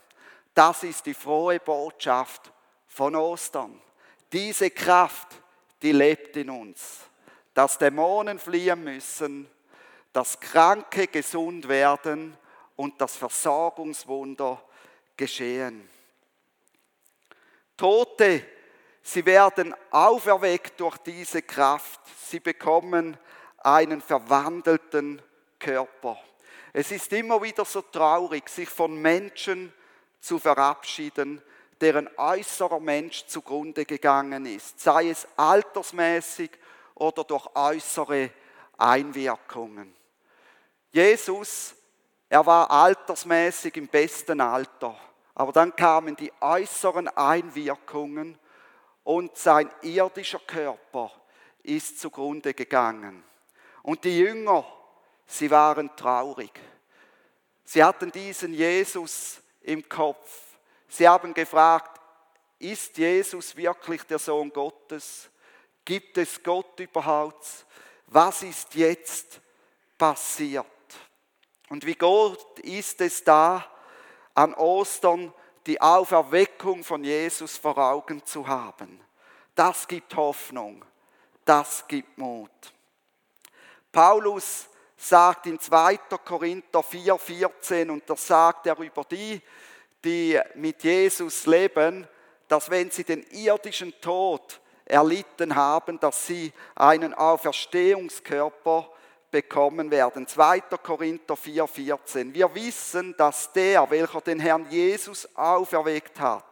Das 0.53 0.83
ist 0.83 1.05
die 1.05 1.13
frohe 1.13 1.59
Botschaft 1.59 2.51
von 2.87 3.15
Ostern. 3.15 3.81
Diese 4.31 4.69
Kraft, 4.69 5.27
die 5.81 5.91
lebt 5.91 6.37
in 6.37 6.49
uns 6.49 7.05
dass 7.55 7.77
Dämonen 7.77 8.37
fliehen 8.37 8.83
müssen, 8.83 9.49
dass 10.13 10.39
Kranke 10.39 11.07
gesund 11.07 11.67
werden 11.67 12.37
und 12.75 12.99
das 13.01 13.15
Versorgungswunder 13.15 14.61
geschehen. 15.15 15.89
Tote, 17.77 18.45
sie 19.01 19.25
werden 19.25 19.73
auferweckt 19.89 20.79
durch 20.79 20.97
diese 20.97 21.41
Kraft. 21.41 22.01
Sie 22.21 22.41
bekommen 22.41 23.17
einen 23.59 24.01
verwandelten 24.01 25.21
Körper. 25.57 26.19
Es 26.77 26.91
ist 26.91 27.13
immer 27.13 27.41
wieder 27.41 27.63
so 27.63 27.83
traurig, 27.83 28.49
sich 28.49 28.67
von 28.67 29.01
Menschen 29.01 29.71
zu 30.19 30.37
verabschieden, 30.39 31.41
deren 31.79 32.09
äußerer 32.17 32.81
Mensch 32.81 33.25
zugrunde 33.27 33.85
gegangen 33.85 34.45
ist, 34.45 34.81
sei 34.81 35.09
es 35.09 35.25
altersmäßig 35.37 36.51
oder 36.95 37.23
durch 37.23 37.47
äußere 37.55 38.29
Einwirkungen. 38.77 39.95
Jesus, 40.91 41.75
er 42.27 42.45
war 42.45 42.69
altersmäßig 42.69 43.77
im 43.77 43.87
besten 43.87 44.41
Alter, 44.41 44.97
aber 45.33 45.53
dann 45.53 45.77
kamen 45.77 46.17
die 46.17 46.33
äußeren 46.41 47.07
Einwirkungen 47.07 48.37
und 49.05 49.37
sein 49.37 49.71
irdischer 49.81 50.39
Körper 50.39 51.09
ist 51.63 52.01
zugrunde 52.01 52.53
gegangen. 52.53 53.23
Und 53.81 54.03
die 54.03 54.19
Jünger, 54.19 54.65
sie 55.25 55.49
waren 55.49 55.95
traurig. 55.95 56.51
Sie 57.63 57.83
hatten 57.83 58.11
diesen 58.11 58.53
Jesus 58.53 59.41
im 59.61 59.87
Kopf. 59.87 60.41
Sie 60.87 61.07
haben 61.07 61.33
gefragt, 61.33 61.99
ist 62.59 62.97
Jesus 62.97 63.55
wirklich 63.55 64.03
der 64.03 64.19
Sohn 64.19 64.51
Gottes? 64.51 65.29
Gibt 65.83 66.17
es 66.17 66.41
Gott 66.41 66.79
überhaupt? 66.79 67.65
Was 68.07 68.43
ist 68.43 68.75
jetzt 68.75 69.41
passiert? 69.97 70.65
Und 71.69 71.85
wie 71.85 71.95
Gott 71.95 72.59
ist 72.59 73.01
es 73.01 73.23
da 73.23 73.65
an 74.33 74.53
Ostern, 74.53 75.33
die 75.65 75.81
Auferweckung 75.81 76.83
von 76.83 77.03
Jesus 77.03 77.57
vor 77.57 77.77
Augen 77.77 78.23
zu 78.25 78.47
haben. 78.47 79.01
Das 79.55 79.87
gibt 79.87 80.15
Hoffnung, 80.15 80.85
das 81.43 81.87
gibt 81.87 82.17
Mut. 82.17 82.51
Paulus 83.91 84.67
sagt 84.97 85.47
in 85.47 85.59
2. 85.59 85.97
Korinther 86.23 86.79
4,14 86.79 87.89
und 87.89 88.09
da 88.09 88.15
sagt 88.15 88.67
er 88.67 88.77
über 88.79 89.03
die, 89.03 89.41
die 90.03 90.39
mit 90.55 90.83
Jesus 90.83 91.45
leben, 91.45 92.07
dass 92.47 92.69
wenn 92.69 92.91
sie 92.91 93.03
den 93.03 93.23
irdischen 93.31 93.93
Tod 93.99 94.61
erlitten 94.85 95.55
haben, 95.55 95.99
dass 95.99 96.27
sie 96.27 96.53
einen 96.75 97.13
Auferstehungskörper 97.13 98.89
bekommen 99.31 99.91
werden. 99.91 100.27
2. 100.27 100.61
Korinther 100.81 101.33
4,14. 101.33 102.33
Wir 102.33 102.53
wissen, 102.53 103.15
dass 103.17 103.51
der, 103.51 103.89
welcher 103.89 104.21
den 104.21 104.39
Herrn 104.39 104.69
Jesus 104.69 105.27
auferweckt 105.35 106.19
hat, 106.19 106.45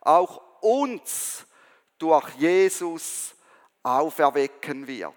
auch 0.00 0.40
uns 0.60 1.44
durch 1.98 2.28
Jesus 2.36 3.34
auferwecken 3.82 4.86
wird. 4.86 5.12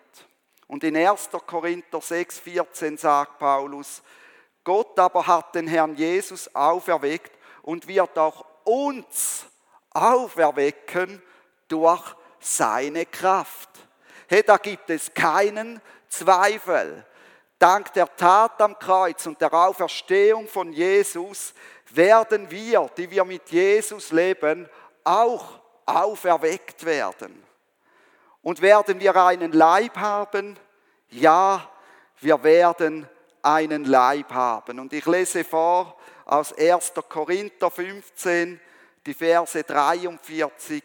Und 0.67 0.83
in 0.83 0.95
1. 0.95 1.29
Korinther 1.45 1.99
6,14 1.99 2.97
sagt 2.97 3.39
Paulus, 3.39 4.01
Gott 4.63 4.97
aber 4.97 5.27
hat 5.27 5.55
den 5.55 5.67
Herrn 5.67 5.95
Jesus 5.95 6.53
auferweckt 6.55 7.31
und 7.63 7.87
wird 7.87 8.17
auch 8.17 8.45
uns 8.63 9.45
auferwecken 9.91 11.21
durch 11.67 12.15
seine 12.39 13.05
Kraft. 13.05 13.69
Hey, 14.27 14.43
da 14.43 14.57
gibt 14.57 14.89
es 14.89 15.13
keinen 15.13 15.81
Zweifel. 16.07 17.05
Dank 17.59 17.93
der 17.93 18.13
Tat 18.15 18.61
am 18.61 18.77
Kreuz 18.77 19.25
und 19.25 19.39
der 19.39 19.53
Auferstehung 19.53 20.47
von 20.47 20.71
Jesus 20.73 21.53
werden 21.91 22.49
wir, 22.49 22.89
die 22.97 23.09
wir 23.09 23.23
mit 23.23 23.49
Jesus 23.49 24.11
leben, 24.11 24.67
auch 25.03 25.59
auferweckt 25.85 26.85
werden. 26.85 27.43
Und 28.43 28.61
werden 28.61 28.99
wir 28.99 29.15
einen 29.15 29.53
Leib 29.53 29.97
haben? 29.97 30.59
Ja, 31.09 31.67
wir 32.19 32.43
werden 32.43 33.09
einen 33.41 33.85
Leib 33.85 34.31
haben. 34.31 34.79
Und 34.79 34.93
ich 34.93 35.05
lese 35.05 35.43
vor 35.43 35.97
aus 36.25 36.53
1. 36.53 36.93
Korinther 37.09 37.71
15, 37.71 38.59
die 39.05 39.13
Verse 39.13 39.63
43 39.63 40.83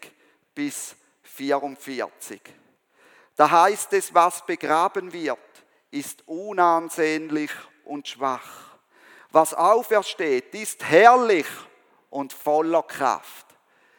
bis 0.54 0.96
44. 1.22 2.40
Da 3.34 3.50
heißt 3.50 3.92
es, 3.92 4.14
was 4.14 4.44
begraben 4.46 5.12
wird, 5.12 5.38
ist 5.90 6.26
unansehnlich 6.26 7.50
und 7.84 8.06
schwach. 8.06 8.78
Was 9.30 9.52
aufersteht, 9.52 10.54
ist 10.54 10.84
herrlich 10.84 11.46
und 12.10 12.32
voller 12.32 12.82
Kraft. 12.82 13.46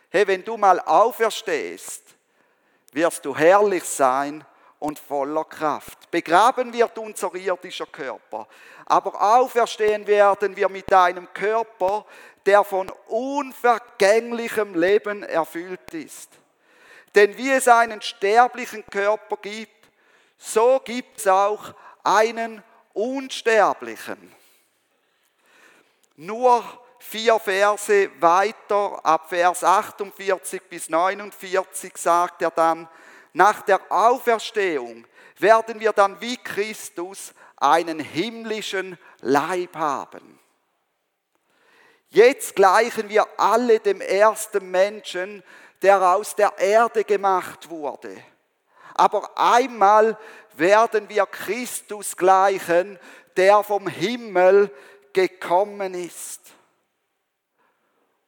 Hey, 0.09 0.27
wenn 0.27 0.43
du 0.43 0.57
mal 0.57 0.79
auferstehst, 0.79 2.15
wirst 2.93 3.25
du 3.25 3.35
herrlich 3.35 3.83
sein 3.83 4.43
und 4.79 4.97
voller 4.97 5.45
Kraft. 5.45 6.09
Begraben 6.09 6.73
wird 6.73 6.97
unser 6.97 7.33
irdischer 7.35 7.85
Körper, 7.85 8.47
aber 8.85 9.21
auferstehen 9.21 10.07
werden 10.07 10.55
wir 10.55 10.69
mit 10.69 10.91
einem 10.91 11.31
Körper, 11.33 12.05
der 12.45 12.63
von 12.63 12.89
unvergänglichem 13.07 14.73
Leben 14.73 15.23
erfüllt 15.23 15.93
ist. 15.93 16.29
Denn 17.15 17.37
wie 17.37 17.51
es 17.51 17.67
einen 17.67 18.01
sterblichen 18.01 18.85
Körper 18.85 19.37
gibt, 19.37 19.89
so 20.37 20.79
gibt 20.83 21.19
es 21.19 21.27
auch 21.27 21.73
einen 22.03 22.63
unsterblichen. 22.93 24.33
Nur 26.15 26.63
vier 26.99 27.39
Verse 27.39 28.09
weiter, 28.19 28.99
ab 29.03 29.29
Vers 29.29 29.63
48 29.63 30.61
bis 30.69 30.89
49, 30.89 31.97
sagt 31.97 32.41
er 32.41 32.51
dann, 32.51 32.87
nach 33.33 33.61
der 33.61 33.79
Auferstehung 33.89 35.05
werden 35.37 35.79
wir 35.79 35.93
dann 35.93 36.19
wie 36.21 36.37
Christus 36.37 37.33
einen 37.57 37.99
himmlischen 37.99 38.97
Leib 39.21 39.75
haben. 39.75 40.39
Jetzt 42.09 42.55
gleichen 42.55 43.09
wir 43.09 43.27
alle 43.37 43.79
dem 43.79 44.01
ersten 44.01 44.69
Menschen, 44.71 45.43
der 45.81 46.01
aus 46.01 46.35
der 46.35 46.57
Erde 46.57 47.03
gemacht 47.03 47.69
wurde. 47.69 48.17
Aber 48.95 49.37
einmal 49.37 50.17
werden 50.55 51.07
wir 51.07 51.25
Christus 51.27 52.17
gleichen, 52.17 52.99
der 53.37 53.63
vom 53.63 53.87
Himmel 53.87 54.71
gekommen 55.13 55.93
ist. 55.93 56.41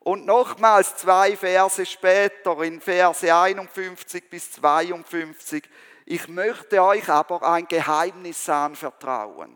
Und 0.03 0.25
nochmals 0.25 0.97
zwei 0.97 1.35
Verse 1.37 1.85
später, 1.85 2.59
in 2.63 2.81
Verse 2.81 3.35
51 3.35 4.29
bis 4.29 4.51
52, 4.53 5.63
ich 6.05 6.27
möchte 6.27 6.81
euch 6.81 7.07
aber 7.07 7.43
ein 7.43 7.67
Geheimnis 7.67 8.49
anvertrauen. 8.49 9.55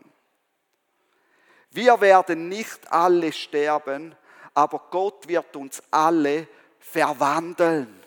Wir 1.70 2.00
werden 2.00 2.48
nicht 2.48 2.90
alle 2.92 3.32
sterben, 3.32 4.14
aber 4.54 4.80
Gott 4.90 5.26
wird 5.26 5.54
uns 5.56 5.82
alle 5.90 6.46
verwandeln. 6.78 8.02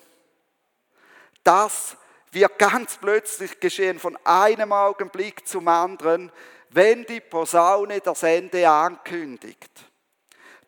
Das 1.44 1.98
wird 2.32 2.58
ganz 2.58 2.98
plötzlich 2.98 3.60
geschehen, 3.60 4.00
von 4.00 4.18
einem 4.24 4.72
Augenblick 4.72 5.46
zum 5.46 5.68
anderen, 5.68 6.32
wenn 6.70 7.04
die 7.06 7.20
Posaune 7.20 8.00
das 8.00 8.24
Ende 8.24 8.68
ankündigt. 8.70 9.72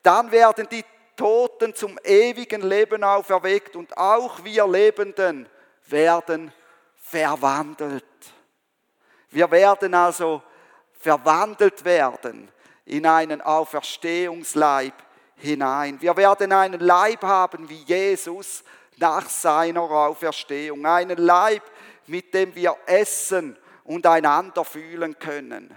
Dann 0.03 0.31
werden 0.31 0.67
die 0.69 0.83
Toten 1.21 1.75
zum 1.75 1.99
ewigen 2.03 2.63
Leben 2.63 3.03
auferweckt 3.03 3.75
und 3.75 3.95
auch 3.95 4.43
wir 4.43 4.67
Lebenden 4.67 5.47
werden 5.85 6.51
verwandelt. 6.95 8.03
Wir 9.29 9.51
werden 9.51 9.93
also 9.93 10.41
verwandelt 10.97 11.85
werden 11.85 12.49
in 12.85 13.05
einen 13.05 13.39
Auferstehungsleib 13.39 14.95
hinein. 15.35 16.01
Wir 16.01 16.17
werden 16.17 16.51
einen 16.53 16.79
Leib 16.79 17.21
haben 17.21 17.69
wie 17.69 17.83
Jesus 17.83 18.63
nach 18.97 19.29
seiner 19.29 19.81
Auferstehung. 19.81 20.83
Einen 20.87 21.19
Leib, 21.19 21.61
mit 22.07 22.33
dem 22.33 22.55
wir 22.55 22.75
essen 22.87 23.55
und 23.83 24.07
einander 24.07 24.65
fühlen 24.65 25.19
können. 25.19 25.71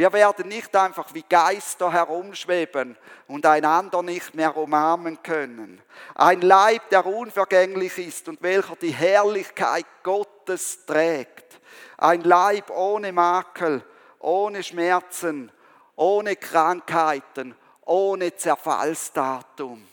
Wir 0.00 0.14
werden 0.14 0.48
nicht 0.48 0.74
einfach 0.74 1.12
wie 1.12 1.26
Geister 1.28 1.92
herumschweben 1.92 2.96
und 3.26 3.44
einander 3.44 4.02
nicht 4.02 4.34
mehr 4.34 4.56
umarmen 4.56 5.22
können. 5.22 5.78
Ein 6.14 6.40
Leib, 6.40 6.88
der 6.88 7.04
unvergänglich 7.04 7.98
ist 7.98 8.26
und 8.26 8.40
welcher 8.40 8.76
die 8.76 8.92
Herrlichkeit 8.92 9.84
Gottes 10.02 10.86
trägt. 10.86 11.60
Ein 11.98 12.22
Leib 12.22 12.70
ohne 12.70 13.12
Makel, 13.12 13.84
ohne 14.20 14.62
Schmerzen, 14.62 15.52
ohne 15.96 16.34
Krankheiten, 16.34 17.54
ohne 17.82 18.34
Zerfallsdatum. 18.34 19.86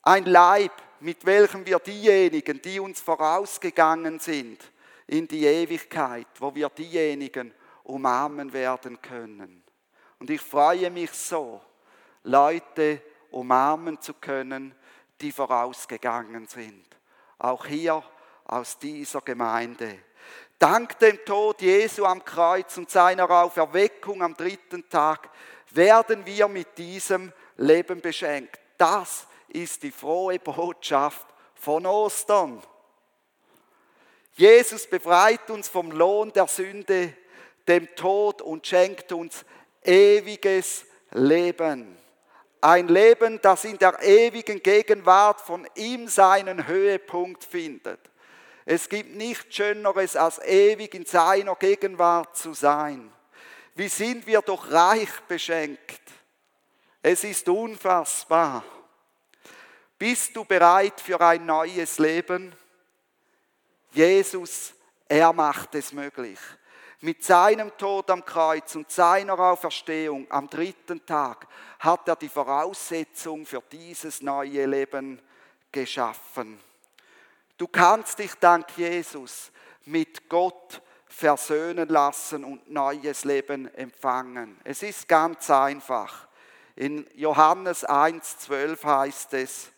Ein 0.00 0.24
Leib, 0.24 0.72
mit 1.00 1.26
welchem 1.26 1.66
wir 1.66 1.80
diejenigen, 1.80 2.62
die 2.62 2.80
uns 2.80 3.02
vorausgegangen 3.02 4.20
sind, 4.20 4.58
in 5.06 5.28
die 5.28 5.44
Ewigkeit, 5.44 6.28
wo 6.38 6.54
wir 6.54 6.70
diejenigen 6.70 7.52
umarmen 7.84 8.52
werden 8.52 9.00
können. 9.00 9.62
Und 10.18 10.30
ich 10.30 10.40
freue 10.40 10.90
mich 10.90 11.10
so, 11.12 11.60
Leute 12.24 13.02
umarmen 13.30 14.00
zu 14.00 14.14
können, 14.14 14.74
die 15.20 15.32
vorausgegangen 15.32 16.46
sind. 16.46 16.84
Auch 17.38 17.66
hier 17.66 18.02
aus 18.44 18.78
dieser 18.78 19.20
Gemeinde. 19.20 19.98
Dank 20.58 20.98
dem 20.98 21.24
Tod 21.24 21.62
Jesu 21.62 22.04
am 22.04 22.24
Kreuz 22.24 22.76
und 22.76 22.90
seiner 22.90 23.30
Auferweckung 23.30 24.22
am 24.22 24.36
dritten 24.36 24.88
Tag 24.90 25.30
werden 25.70 26.26
wir 26.26 26.48
mit 26.48 26.76
diesem 26.76 27.32
Leben 27.56 28.00
beschenkt. 28.00 28.60
Das 28.76 29.26
ist 29.48 29.82
die 29.82 29.90
frohe 29.90 30.38
Botschaft 30.38 31.26
von 31.54 31.86
Ostern. 31.86 32.62
Jesus 34.34 34.86
befreit 34.86 35.50
uns 35.50 35.68
vom 35.68 35.90
Lohn 35.90 36.32
der 36.32 36.46
Sünde, 36.46 37.14
dem 37.70 37.94
Tod 37.94 38.42
und 38.42 38.66
schenkt 38.66 39.12
uns 39.12 39.44
ewiges 39.84 40.84
Leben. 41.12 41.96
Ein 42.60 42.88
Leben, 42.88 43.40
das 43.40 43.64
in 43.64 43.78
der 43.78 44.02
ewigen 44.02 44.62
Gegenwart 44.62 45.40
von 45.40 45.66
ihm 45.76 46.08
seinen 46.08 46.66
Höhepunkt 46.66 47.44
findet. 47.44 48.00
Es 48.66 48.88
gibt 48.88 49.14
nichts 49.16 49.54
Schöneres, 49.54 50.16
als 50.16 50.38
ewig 50.40 50.94
in 50.94 51.06
seiner 51.06 51.54
Gegenwart 51.54 52.36
zu 52.36 52.52
sein. 52.52 53.10
Wie 53.74 53.88
sind 53.88 54.26
wir 54.26 54.42
doch 54.42 54.70
reich 54.70 55.20
beschenkt. 55.26 56.02
Es 57.02 57.24
ist 57.24 57.48
unfassbar. 57.48 58.62
Bist 59.96 60.36
du 60.36 60.44
bereit 60.44 61.00
für 61.00 61.20
ein 61.20 61.46
neues 61.46 61.98
Leben? 61.98 62.54
Jesus, 63.92 64.74
er 65.08 65.32
macht 65.32 65.74
es 65.74 65.92
möglich. 65.92 66.38
Mit 67.02 67.24
seinem 67.24 67.74
Tod 67.78 68.10
am 68.10 68.22
Kreuz 68.24 68.74
und 68.74 68.90
seiner 68.90 69.38
Auferstehung 69.38 70.26
am 70.30 70.50
dritten 70.50 71.04
Tag 71.06 71.46
hat 71.78 72.06
er 72.06 72.16
die 72.16 72.28
Voraussetzung 72.28 73.46
für 73.46 73.62
dieses 73.72 74.20
neue 74.20 74.66
Leben 74.66 75.18
geschaffen. 75.72 76.60
Du 77.56 77.66
kannst 77.68 78.18
dich 78.18 78.34
dank 78.34 78.66
Jesus 78.76 79.50
mit 79.86 80.28
Gott 80.28 80.82
versöhnen 81.06 81.88
lassen 81.88 82.44
und 82.44 82.70
neues 82.70 83.24
Leben 83.24 83.72
empfangen. 83.74 84.60
Es 84.62 84.82
ist 84.82 85.08
ganz 85.08 85.50
einfach. 85.50 86.28
In 86.76 87.06
Johannes 87.14 87.86
1,12 87.86 88.84
heißt 88.84 89.34
es, 89.34 89.70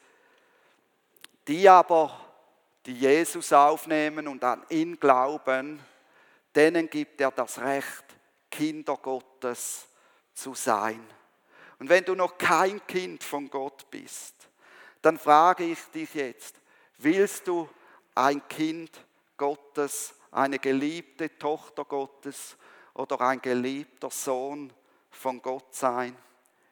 die 1.47 1.69
aber, 1.69 2.19
die 2.85 2.95
Jesus 2.95 3.53
aufnehmen 3.53 4.27
und 4.27 4.43
an 4.43 4.65
ihn 4.71 4.99
glauben, 4.99 5.81
denen 6.55 6.89
gibt 6.91 7.21
er 7.21 7.31
das 7.31 7.59
Recht, 7.59 8.05
Kinder 8.51 8.97
Gottes 8.97 9.87
zu 10.35 10.55
sein. 10.55 11.05
Und 11.79 11.89
wenn 11.89 12.05
du 12.05 12.15
noch 12.15 12.39
kein 12.39 12.87
Kind 12.87 13.25
von 13.25 13.49
Gott 13.51 13.91
bist, 13.91 14.35
dann 15.01 15.19
frage 15.19 15.65
ich 15.65 15.79
dich 15.87 16.15
jetzt, 16.15 16.57
willst 16.99 17.49
du 17.49 17.69
ein 18.15 18.47
Kind 18.49 19.05
Gottes, 19.37 20.15
eine 20.31 20.59
geliebte 20.59 21.37
Tochter 21.39 21.85
Gottes 21.85 22.57
oder 22.95 23.21
ein 23.23 23.41
geliebter 23.41 24.11
Sohn 24.11 24.73
von 25.11 25.43
Gott 25.43 25.75
sein? 25.75 26.17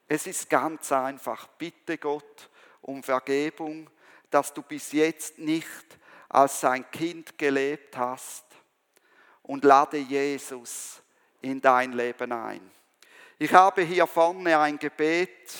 Es 0.07 0.27
ist 0.27 0.49
ganz 0.51 0.93
einfach. 0.93 1.47
Bitte 1.47 1.99
Gott 1.99 2.51
um 2.83 3.03
Vergebung, 3.03 3.89
dass 4.31 4.53
du 4.53 4.63
bis 4.63 4.93
jetzt 4.93 5.39
nicht 5.39 5.99
als 6.29 6.61
sein 6.61 6.89
Kind 6.91 7.37
gelebt 7.39 7.97
hast 7.97 8.45
und 9.51 9.65
lade 9.65 9.97
Jesus 9.97 11.03
in 11.41 11.61
dein 11.61 11.93
Leben 11.93 12.31
ein. 12.31 12.71
Ich 13.37 13.53
habe 13.53 13.83
hier 13.83 14.07
vorne 14.07 14.57
ein 14.57 14.79
Gebet, 14.79 15.51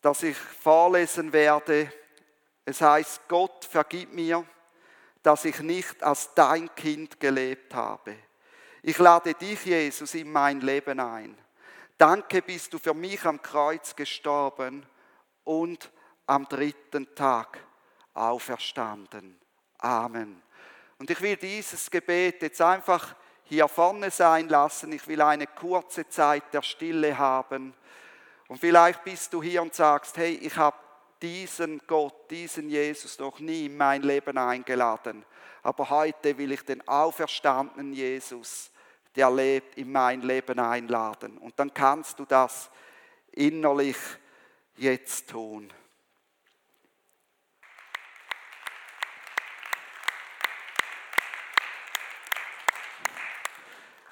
das 0.00 0.22
ich 0.22 0.38
vorlesen 0.38 1.30
werde. 1.34 1.92
Es 2.64 2.80
heißt, 2.80 3.28
Gott 3.28 3.66
vergib 3.66 4.10
mir, 4.14 4.42
dass 5.22 5.44
ich 5.44 5.60
nicht 5.60 6.02
als 6.02 6.32
dein 6.32 6.74
Kind 6.74 7.20
gelebt 7.20 7.74
habe. 7.74 8.16
Ich 8.80 8.96
lade 8.96 9.34
dich, 9.34 9.62
Jesus, 9.62 10.14
in 10.14 10.32
mein 10.32 10.62
Leben 10.62 10.98
ein. 10.98 11.36
Danke 11.98 12.40
bist 12.40 12.72
du 12.72 12.78
für 12.78 12.94
mich 12.94 13.22
am 13.26 13.42
Kreuz 13.42 13.94
gestorben 13.94 14.86
und 15.44 15.92
am 16.24 16.48
dritten 16.48 17.14
Tag 17.14 17.58
auferstanden. 18.14 19.38
Amen. 19.76 20.42
Und 21.02 21.10
ich 21.10 21.20
will 21.20 21.34
dieses 21.34 21.90
Gebet 21.90 22.42
jetzt 22.42 22.62
einfach 22.62 23.16
hier 23.42 23.66
vorne 23.66 24.12
sein 24.12 24.48
lassen. 24.48 24.92
Ich 24.92 25.08
will 25.08 25.20
eine 25.20 25.48
kurze 25.48 26.08
Zeit 26.08 26.54
der 26.54 26.62
Stille 26.62 27.18
haben. 27.18 27.74
Und 28.46 28.60
vielleicht 28.60 29.02
bist 29.02 29.32
du 29.32 29.42
hier 29.42 29.62
und 29.62 29.74
sagst, 29.74 30.16
hey, 30.16 30.34
ich 30.34 30.56
habe 30.56 30.76
diesen 31.20 31.80
Gott, 31.88 32.30
diesen 32.30 32.68
Jesus 32.68 33.18
noch 33.18 33.40
nie 33.40 33.66
in 33.66 33.76
mein 33.76 34.02
Leben 34.02 34.38
eingeladen. 34.38 35.24
Aber 35.64 35.90
heute 35.90 36.38
will 36.38 36.52
ich 36.52 36.62
den 36.62 36.86
auferstandenen 36.86 37.94
Jesus, 37.94 38.70
der 39.16 39.28
lebt, 39.28 39.76
in 39.76 39.90
mein 39.90 40.22
Leben 40.22 40.60
einladen. 40.60 41.36
Und 41.36 41.58
dann 41.58 41.74
kannst 41.74 42.20
du 42.20 42.24
das 42.26 42.70
innerlich 43.32 43.98
jetzt 44.76 45.30
tun. 45.30 45.72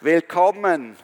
Willkommen 0.03 0.97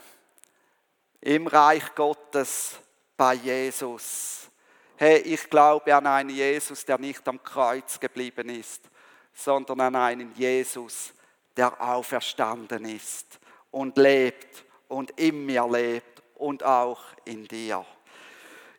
im 1.21 1.47
Reich 1.49 1.95
Gottes 1.95 2.79
bei 3.15 3.35
Jesus. 3.35 4.49
Hey, 4.97 5.19
ich 5.19 5.51
glaube 5.51 5.95
an 5.95 6.07
einen 6.07 6.31
Jesus, 6.31 6.83
der 6.83 6.97
nicht 6.97 7.29
am 7.29 7.43
Kreuz 7.43 8.01
geblieben 8.01 8.49
ist, 8.49 8.89
sondern 9.35 9.83
an 9.83 9.97
einen 9.97 10.33
Jesus, 10.35 11.13
der 11.59 11.79
auferstanden 11.79 12.87
ist 12.87 13.39
und 13.71 13.99
lebt 13.99 14.65
und 14.89 15.11
in 15.21 15.45
mir 15.45 15.69
lebt 15.69 16.23
und 16.37 16.63
auch 16.63 17.03
in 17.27 17.47
dir. 17.47 17.85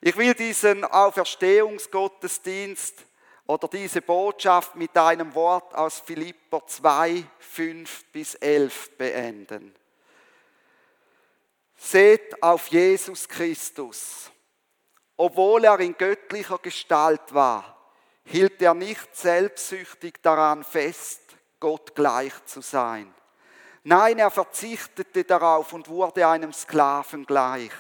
Ich 0.02 0.18
will 0.18 0.34
diesen 0.34 0.84
Auferstehungsgottesdienst 0.84 3.06
oder 3.46 3.68
diese 3.68 4.02
Botschaft 4.02 4.76
mit 4.76 4.98
einem 4.98 5.36
Wort 5.36 5.76
aus 5.76 6.00
Philipper 6.00 6.66
2, 6.66 7.24
5 7.38 8.06
bis 8.06 8.34
11 8.34 8.98
beenden. 8.98 9.76
Seht 11.78 12.42
auf 12.42 12.68
Jesus 12.68 13.28
Christus. 13.30 14.32
Obwohl 15.16 15.64
er 15.64 15.80
in 15.80 15.96
göttlicher 15.96 16.58
Gestalt 16.58 17.34
war, 17.34 17.78
hielt 18.24 18.62
er 18.62 18.74
nicht 18.74 19.16
selbstsüchtig 19.16 20.16
daran 20.22 20.64
fest, 20.64 21.22
Gott 21.60 21.96
gleich 21.96 22.34
zu 22.46 22.62
sein. 22.62 23.14
Nein, 23.84 24.20
er 24.20 24.30
verzichtete 24.32 25.24
darauf 25.24 25.72
und 25.72 25.88
wurde 25.88 26.28
einem 26.28 26.52
Sklaven 26.52 27.26
gleich. 27.26 27.72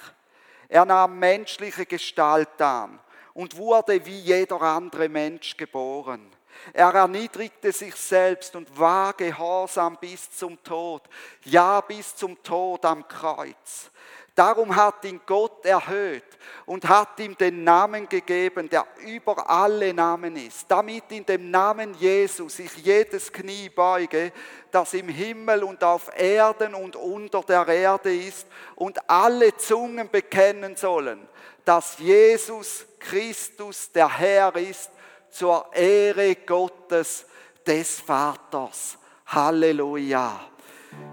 Er 0.70 0.86
nahm 0.86 1.20
menschliche 1.20 1.86
Gestalt 1.86 2.62
an 2.62 3.00
und 3.34 3.58
wurde 3.58 4.06
wie 4.06 4.20
jeder 4.20 4.62
andere 4.62 5.10
Mensch 5.10 5.58
geboren. 5.58 6.32
Er 6.74 6.93
erniedrigte 6.93 7.72
sich 7.72 7.96
selbst 7.96 8.56
und 8.56 8.78
war 8.78 9.13
gehorsam 9.13 9.98
bis 10.00 10.30
zum 10.32 10.62
Tod, 10.63 11.04
ja 11.46 11.82
bis 11.82 12.15
zum 12.15 12.41
Tod 12.43 12.84
am 12.86 13.08
Kreuz. 13.08 13.91
Darum 14.38 14.76
hat 14.76 15.04
ihn 15.04 15.20
Gott 15.26 15.65
erhöht 15.65 16.24
und 16.67 16.88
hat 16.88 17.20
ihm 17.20 17.36
den 17.36 17.63
Namen 17.63 18.08
gegeben, 18.08 18.70
der 18.70 18.86
über 19.04 19.50
alle 19.50 19.91
Namen 19.96 20.36
ist, 20.36 20.65
damit 20.67 21.06
in 21.12 21.26
dem 21.26 21.50
Namen 21.50 21.96
Jesus 21.96 22.58
sich 22.58 22.72
jedes 22.78 23.34
Knie 23.34 23.67
beuge, 23.70 24.32
das 24.70 24.93
im 24.93 25.10
Himmel 25.10 25.63
und 25.63 25.84
auf 25.84 26.15
Erden 26.15 26.76
und 26.76 26.96
unter 26.96 27.41
der 27.41 27.67
Erde 27.67 28.15
ist, 28.15 28.46
und 28.76 29.10
alle 29.10 29.58
Zungen 29.58 30.08
bekennen 30.08 30.76
sollen, 30.76 31.28
dass 31.65 31.98
Jesus 31.98 32.86
Christus 33.00 33.91
der 33.91 34.20
Herr 34.20 34.56
ist, 34.56 34.91
zur 35.30 35.74
Ehre 35.74 36.36
Gottes 36.36 37.26
des 37.66 38.00
Vaters. 38.00 38.98
Halleluja. 39.28 40.40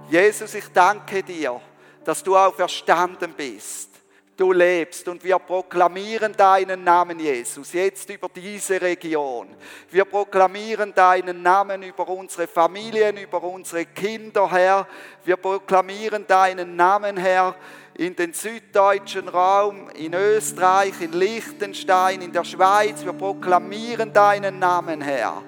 Jesus, 0.09 0.55
ich 0.55 0.69
danke 0.69 1.23
dir, 1.23 1.61
dass 2.05 2.23
du 2.23 2.37
auferstanden 2.37 3.33
bist. 3.33 3.91
Du 4.37 4.51
lebst 4.51 5.07
und 5.07 5.23
wir 5.23 5.39
proklamieren 5.39 6.33
deinen 6.37 6.83
Namen, 6.83 7.21
Jesus, 7.21 7.73
jetzt 7.73 8.11
über 8.11 8.29
diese 8.29 8.81
Region. 8.81 9.49
Wir 9.91 10.05
proklamieren 10.05 10.93
deinen 10.93 11.41
Namen 11.41 11.85
über 11.85 12.09
unsere 12.09 12.49
Familien, 12.49 13.17
über 13.17 13.41
unsere 13.45 13.87
Kinder, 13.87 14.51
Herr. 14.51 14.89
Wir 15.25 15.37
proklamieren 15.37 16.27
deinen 16.27 16.75
Namen, 16.75 17.17
Herr, 17.17 17.55
in 17.97 18.17
den 18.17 18.33
süddeutschen 18.33 19.29
Raum, 19.29 19.89
in 19.95 20.15
Österreich, 20.15 21.01
in 21.01 21.13
Liechtenstein, 21.13 22.23
in 22.23 22.33
der 22.33 22.45
Schweiz. 22.45 23.05
Wir 23.05 23.13
proklamieren 23.13 24.13
deinen 24.13 24.59
Namen, 24.59 25.01
Herr, 25.01 25.43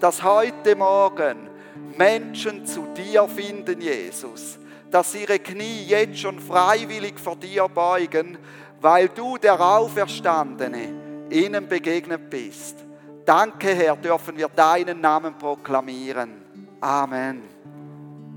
dass 0.00 0.22
heute 0.22 0.74
Morgen 0.74 1.48
Menschen 1.96 2.66
zu 2.66 2.86
dir 2.96 3.28
finden, 3.28 3.80
Jesus, 3.80 4.58
dass 4.90 5.14
ihre 5.14 5.38
Knie 5.38 5.84
jetzt 5.84 6.18
schon 6.18 6.40
freiwillig 6.40 7.18
vor 7.18 7.36
dir 7.36 7.68
beugen, 7.68 8.38
weil 8.80 9.08
du 9.08 9.38
der 9.38 9.60
Auferstandene 9.60 11.28
ihnen 11.30 11.68
begegnet 11.68 12.28
bist. 12.28 12.78
Danke, 13.24 13.68
Herr, 13.74 13.96
dürfen 13.96 14.36
wir 14.36 14.48
deinen 14.48 15.00
Namen 15.00 15.38
proklamieren. 15.38 16.42
Amen. 16.80 17.51